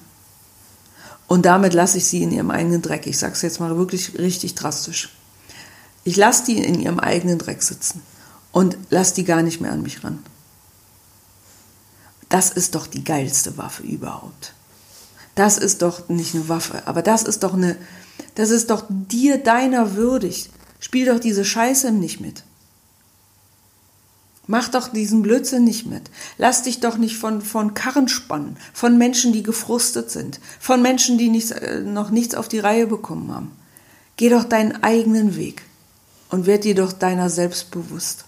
Und 1.27 1.47
damit 1.47 1.73
lasse 1.73 1.99
ich 1.99 2.05
sie 2.05 2.23
in 2.23 2.31
ihrem 2.31 2.51
eigenen 2.51 2.83
Dreck. 2.83 3.07
Ich 3.07 3.19
sage 3.19 3.33
es 3.33 3.43
jetzt 3.43 3.59
mal 3.59 3.77
wirklich 3.77 4.19
richtig 4.19 4.55
drastisch. 4.55 5.17
Ich 6.05 6.17
lasse 6.17 6.45
die 6.45 6.59
in 6.59 6.79
ihrem 6.79 7.01
eigenen 7.01 7.39
Dreck 7.39 7.63
sitzen 7.63 8.03
und 8.53 8.77
lasse 8.91 9.15
die 9.15 9.25
gar 9.25 9.43
nicht 9.43 9.63
mehr 9.63 9.73
an 9.73 9.83
mich 9.83 10.05
ran. 10.05 10.19
Das 12.35 12.51
ist 12.51 12.75
doch 12.75 12.89
die 12.89 13.05
geilste 13.05 13.57
Waffe 13.59 13.85
überhaupt. 13.85 14.55
Das 15.37 15.57
ist 15.57 15.83
doch 15.83 16.09
nicht 16.09 16.35
eine 16.35 16.49
Waffe, 16.49 16.83
aber 16.85 17.01
das 17.01 17.23
ist 17.23 17.45
doch 17.45 17.55
eine, 17.55 17.77
das 18.35 18.51
ist 18.51 18.71
doch 18.71 18.87
dir 18.89 19.39
deiner 19.39 19.95
würdig. 19.95 20.51
Spiel 20.81 21.07
doch 21.07 21.21
diese 21.21 21.45
Scheiße 21.45 21.93
nicht 21.93 22.21
mit. 22.21 22.43
Mach 24.49 24.69
doch 24.69 24.89
diesen 24.89 25.23
Blödsinn 25.23 25.63
nicht 25.63 25.87
mit. 25.87 26.11
Lass 26.37 26.65
dich 26.65 26.81
doch 26.81 26.97
nicht 26.97 27.19
von, 27.19 27.41
von 27.41 27.73
Karren 27.73 28.09
spannen, 28.09 28.57
von 28.73 28.99
Menschen, 28.99 29.33
die 29.33 29.45
gefrustet 29.45 30.11
sind, 30.11 30.41
von 30.59 30.83
Menschen, 30.83 31.19
die 31.19 31.29
nichts, 31.29 31.53
äh, 31.53 31.83
noch 31.83 32.11
nichts 32.11 32.35
auf 32.35 32.49
die 32.49 32.59
Reihe 32.59 32.89
bekommen 32.89 33.33
haben. 33.33 33.53
Geh 34.17 34.29
doch 34.29 34.43
deinen 34.43 34.83
eigenen 34.83 35.37
Weg 35.37 35.63
und 36.31 36.47
werd 36.47 36.65
dir 36.65 36.75
doch 36.75 36.93
deiner 36.93 37.31
selbst 37.31 37.71
bewusst. 37.71 38.25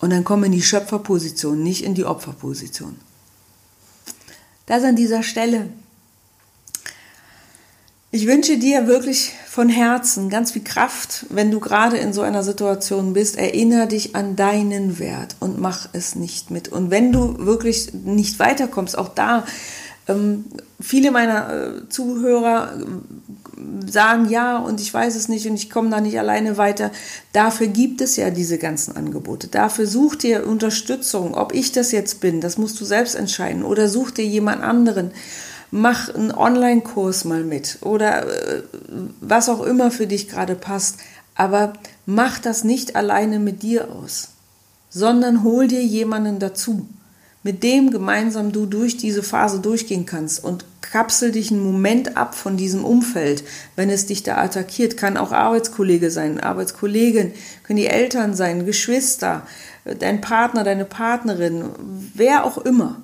Und 0.00 0.10
dann 0.10 0.24
komm 0.24 0.44
in 0.44 0.52
die 0.52 0.62
Schöpferposition, 0.62 1.62
nicht 1.62 1.84
in 1.84 1.94
die 1.94 2.04
Opferposition. 2.04 2.96
Das 4.66 4.84
an 4.84 4.96
dieser 4.96 5.22
Stelle 5.22 5.70
ich 8.10 8.26
wünsche 8.26 8.56
dir 8.56 8.86
wirklich 8.86 9.34
von 9.46 9.68
Herzen 9.68 10.30
ganz 10.30 10.52
viel 10.52 10.64
Kraft, 10.64 11.26
wenn 11.28 11.50
du 11.50 11.60
gerade 11.60 11.98
in 11.98 12.14
so 12.14 12.22
einer 12.22 12.42
Situation 12.42 13.12
bist. 13.12 13.36
Erinnere 13.36 13.86
dich 13.86 14.16
an 14.16 14.34
deinen 14.34 14.98
Wert 14.98 15.36
und 15.40 15.60
mach 15.60 15.90
es 15.92 16.14
nicht 16.14 16.50
mit. 16.50 16.68
Und 16.68 16.90
wenn 16.90 17.12
du 17.12 17.44
wirklich 17.44 17.92
nicht 17.92 18.38
weiterkommst, 18.38 18.96
auch 18.96 19.08
da, 19.08 19.44
ähm, 20.08 20.46
viele 20.80 21.10
meiner 21.10 21.52
äh, 21.52 21.88
Zuhörer 21.88 22.72
äh, 22.78 23.90
sagen 23.90 24.28
ja 24.28 24.58
und 24.58 24.80
ich 24.80 24.92
weiß 24.92 25.14
es 25.16 25.28
nicht 25.28 25.46
und 25.46 25.54
ich 25.54 25.70
komme 25.70 25.90
da 25.90 26.00
nicht 26.00 26.18
alleine 26.18 26.56
weiter. 26.56 26.90
Dafür 27.32 27.68
gibt 27.68 28.00
es 28.00 28.16
ja 28.16 28.30
diese 28.30 28.58
ganzen 28.58 28.96
Angebote. 28.96 29.48
Dafür 29.48 29.86
such 29.86 30.16
dir 30.16 30.46
Unterstützung. 30.46 31.34
Ob 31.34 31.54
ich 31.54 31.72
das 31.72 31.92
jetzt 31.92 32.20
bin, 32.20 32.40
das 32.40 32.58
musst 32.58 32.80
du 32.80 32.84
selbst 32.84 33.14
entscheiden. 33.14 33.64
Oder 33.64 33.88
such 33.88 34.10
dir 34.10 34.26
jemand 34.26 34.62
anderen 34.62 35.12
mach 35.70 36.14
einen 36.14 36.32
Online-Kurs 36.32 37.24
mal 37.24 37.44
mit 37.44 37.78
oder 37.82 38.26
äh, 38.26 38.62
was 39.20 39.48
auch 39.48 39.60
immer 39.62 39.90
für 39.90 40.06
dich 40.06 40.28
gerade 40.28 40.54
passt. 40.54 40.96
Aber 41.34 41.74
mach 42.06 42.38
das 42.38 42.64
nicht 42.64 42.96
alleine 42.96 43.38
mit 43.38 43.62
dir 43.62 43.90
aus, 43.92 44.30
sondern 44.90 45.44
hol 45.44 45.68
dir 45.68 45.82
jemanden 45.84 46.38
dazu, 46.38 46.88
mit 47.48 47.62
dem 47.62 47.90
gemeinsam 47.90 48.52
du 48.52 48.66
durch 48.66 48.98
diese 48.98 49.22
Phase 49.22 49.60
durchgehen 49.60 50.04
kannst 50.04 50.44
und 50.44 50.66
kapsel 50.82 51.32
dich 51.32 51.50
einen 51.50 51.64
Moment 51.64 52.14
ab 52.18 52.34
von 52.34 52.58
diesem 52.58 52.84
Umfeld, 52.84 53.42
wenn 53.74 53.88
es 53.88 54.04
dich 54.04 54.22
da 54.22 54.36
attackiert. 54.36 54.98
Kann 54.98 55.16
auch 55.16 55.32
Arbeitskollege 55.32 56.10
sein, 56.10 56.40
Arbeitskollegin, 56.40 57.32
können 57.62 57.78
die 57.78 57.86
Eltern 57.86 58.34
sein, 58.34 58.66
Geschwister, 58.66 59.46
dein 59.98 60.20
Partner, 60.20 60.62
deine 60.62 60.84
Partnerin, 60.84 61.70
wer 62.12 62.44
auch 62.44 62.58
immer. 62.58 63.00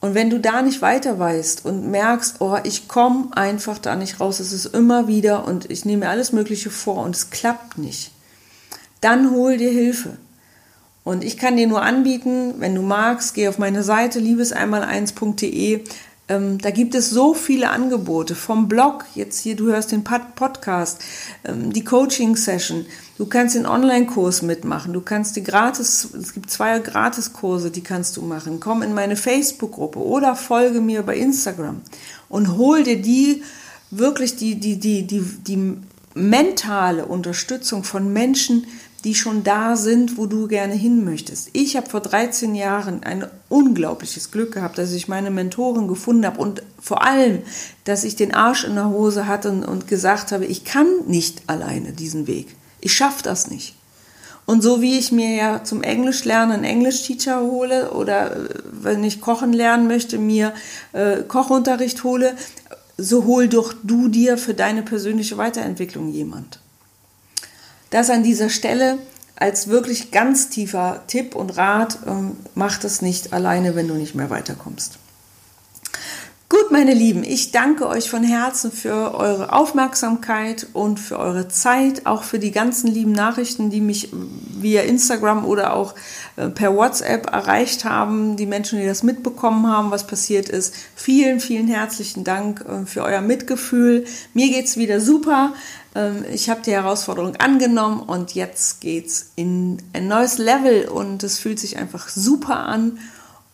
Und 0.00 0.16
wenn 0.16 0.28
du 0.28 0.40
da 0.40 0.62
nicht 0.62 0.82
weiter 0.82 1.16
weißt 1.20 1.64
und 1.64 1.88
merkst, 1.88 2.40
oh, 2.40 2.58
ich 2.64 2.88
komme 2.88 3.28
einfach 3.36 3.78
da 3.78 3.94
nicht 3.94 4.18
raus, 4.18 4.40
es 4.40 4.52
ist 4.52 4.66
immer 4.66 5.06
wieder 5.06 5.46
und 5.46 5.70
ich 5.70 5.84
nehme 5.84 6.06
mir 6.06 6.10
alles 6.10 6.32
Mögliche 6.32 6.70
vor 6.70 7.04
und 7.04 7.14
es 7.14 7.30
klappt 7.30 7.78
nicht, 7.78 8.10
dann 9.00 9.30
hol 9.30 9.58
dir 9.58 9.70
Hilfe. 9.70 10.18
Und 11.06 11.22
ich 11.22 11.38
kann 11.38 11.56
dir 11.56 11.68
nur 11.68 11.82
anbieten, 11.82 12.54
wenn 12.58 12.74
du 12.74 12.82
magst, 12.82 13.34
geh 13.34 13.46
auf 13.46 13.58
meine 13.58 13.84
Seite 13.84 14.18
liebeseinmal1.de. 14.18 15.84
Ähm, 16.26 16.58
da 16.58 16.72
gibt 16.72 16.96
es 16.96 17.10
so 17.10 17.32
viele 17.32 17.70
Angebote 17.70 18.34
vom 18.34 18.66
Blog, 18.66 19.04
jetzt 19.14 19.38
hier, 19.38 19.54
du 19.54 19.68
hörst 19.68 19.92
den 19.92 20.02
Podcast, 20.02 21.00
ähm, 21.44 21.72
die 21.72 21.84
Coaching-Session, 21.84 22.86
du 23.18 23.26
kannst 23.26 23.54
den 23.54 23.66
Online-Kurs 23.66 24.42
mitmachen, 24.42 24.92
du 24.92 25.00
kannst 25.00 25.36
die 25.36 25.44
gratis, 25.44 26.08
es 26.12 26.34
gibt 26.34 26.50
zwei 26.50 26.80
Gratiskurse, 26.80 27.70
die 27.70 27.84
kannst 27.84 28.16
du 28.16 28.22
machen. 28.22 28.58
Komm 28.58 28.82
in 28.82 28.92
meine 28.92 29.14
Facebook-Gruppe 29.14 30.00
oder 30.00 30.34
folge 30.34 30.80
mir 30.80 31.04
bei 31.04 31.16
Instagram 31.16 31.82
und 32.28 32.56
hol 32.56 32.82
dir 32.82 33.00
die 33.00 33.44
wirklich 33.92 34.34
die, 34.34 34.56
die, 34.56 34.80
die, 34.80 35.06
die, 35.06 35.20
die 35.22 35.76
mentale 36.16 37.06
Unterstützung 37.06 37.84
von 37.84 38.12
Menschen, 38.12 38.66
die 39.06 39.14
schon 39.14 39.44
da 39.44 39.76
sind, 39.76 40.18
wo 40.18 40.26
du 40.26 40.48
gerne 40.48 40.74
hin 40.74 41.04
möchtest. 41.04 41.50
Ich 41.52 41.76
habe 41.76 41.88
vor 41.88 42.00
13 42.00 42.56
Jahren 42.56 43.04
ein 43.04 43.24
unglaubliches 43.48 44.32
Glück 44.32 44.54
gehabt, 44.54 44.78
dass 44.78 44.90
ich 44.90 45.06
meine 45.06 45.30
Mentorin 45.30 45.86
gefunden 45.86 46.26
habe 46.26 46.40
und 46.40 46.64
vor 46.82 47.04
allem, 47.04 47.42
dass 47.84 48.02
ich 48.02 48.16
den 48.16 48.34
Arsch 48.34 48.64
in 48.64 48.74
der 48.74 48.88
Hose 48.88 49.28
hatte 49.28 49.52
und, 49.52 49.86
gesagt 49.86 50.32
habe, 50.32 50.44
ich 50.44 50.64
kann 50.64 50.88
nicht 51.06 51.42
alleine 51.46 51.92
diesen 51.92 52.26
Weg. 52.26 52.56
Ich 52.80 52.94
schaffe 52.94 53.22
das 53.22 53.48
nicht. 53.48 53.76
Und 54.44 54.64
so 54.64 54.82
wie 54.82 54.98
ich 54.98 55.12
mir 55.12 55.36
ja 55.36 55.62
zum 55.62 55.84
Englisch 55.84 56.24
lernen 56.24 56.54
einen 56.54 56.64
Englisch-Teacher 56.64 57.42
hole 57.42 57.92
oder 57.92 58.34
äh, 58.34 58.48
wenn 58.72 59.04
ich 59.04 59.20
kochen 59.20 59.52
lernen 59.52 59.86
möchte, 59.86 60.18
mir 60.18 60.52
äh, 60.92 61.22
Kochunterricht 61.22 62.02
hole, 62.02 62.34
so 62.98 63.24
hol 63.24 63.46
doch 63.46 63.72
du 63.84 64.08
dir 64.08 64.36
für 64.36 64.54
deine 64.54 64.82
persönliche 64.82 65.36
Weiterentwicklung 65.36 66.08
jemand. 66.08 66.58
Das 67.96 68.10
an 68.10 68.22
dieser 68.22 68.50
Stelle 68.50 68.98
als 69.36 69.68
wirklich 69.68 70.10
ganz 70.10 70.50
tiefer 70.50 71.04
Tipp 71.06 71.34
und 71.34 71.56
Rat, 71.56 72.00
ähm, 72.06 72.36
mach 72.54 72.76
das 72.76 73.00
nicht 73.00 73.32
alleine, 73.32 73.74
wenn 73.74 73.88
du 73.88 73.94
nicht 73.94 74.14
mehr 74.14 74.28
weiterkommst. 74.28 74.98
Gut, 76.66 76.72
meine 76.72 76.94
Lieben, 76.94 77.22
ich 77.22 77.52
danke 77.52 77.86
euch 77.86 78.10
von 78.10 78.24
Herzen 78.24 78.72
für 78.72 79.14
eure 79.14 79.52
Aufmerksamkeit 79.52 80.66
und 80.72 80.98
für 80.98 81.16
eure 81.16 81.46
Zeit, 81.46 82.06
auch 82.06 82.24
für 82.24 82.40
die 82.40 82.50
ganzen 82.50 82.88
lieben 82.88 83.12
Nachrichten, 83.12 83.70
die 83.70 83.80
mich 83.80 84.08
via 84.12 84.82
Instagram 84.82 85.44
oder 85.44 85.74
auch 85.74 85.94
äh, 86.34 86.48
per 86.48 86.74
WhatsApp 86.74 87.32
erreicht 87.32 87.84
haben, 87.84 88.36
die 88.36 88.46
Menschen, 88.46 88.80
die 88.80 88.86
das 88.86 89.04
mitbekommen 89.04 89.68
haben, 89.68 89.92
was 89.92 90.08
passiert 90.08 90.48
ist. 90.48 90.74
Vielen, 90.96 91.38
vielen 91.38 91.68
herzlichen 91.68 92.24
Dank 92.24 92.64
äh, 92.68 92.84
für 92.84 93.04
euer 93.04 93.20
Mitgefühl. 93.20 94.04
Mir 94.34 94.48
geht's 94.48 94.76
wieder 94.76 95.00
super. 95.00 95.54
Ähm, 95.94 96.24
ich 96.32 96.50
habe 96.50 96.62
die 96.62 96.72
Herausforderung 96.72 97.36
angenommen 97.36 98.00
und 98.00 98.34
jetzt 98.34 98.80
geht's 98.80 99.30
in 99.36 99.80
ein 99.92 100.08
neues 100.08 100.38
Level 100.38 100.88
und 100.88 101.22
es 101.22 101.38
fühlt 101.38 101.60
sich 101.60 101.76
einfach 101.76 102.08
super 102.08 102.56
an. 102.56 102.98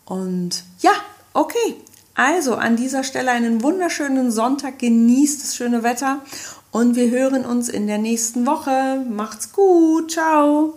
Und 0.03 0.63
ja, 0.79 0.93
okay. 1.33 1.75
Also 2.15 2.55
an 2.55 2.75
dieser 2.75 3.03
Stelle 3.03 3.31
einen 3.31 3.63
wunderschönen 3.63 4.31
Sonntag. 4.31 4.79
Genießt 4.79 5.41
das 5.41 5.55
schöne 5.55 5.83
Wetter 5.83 6.21
und 6.71 6.95
wir 6.95 7.09
hören 7.09 7.45
uns 7.45 7.69
in 7.69 7.87
der 7.87 7.97
nächsten 7.97 8.45
Woche. 8.45 9.03
Macht's 9.09 9.51
gut. 9.51 10.11
Ciao. 10.11 10.75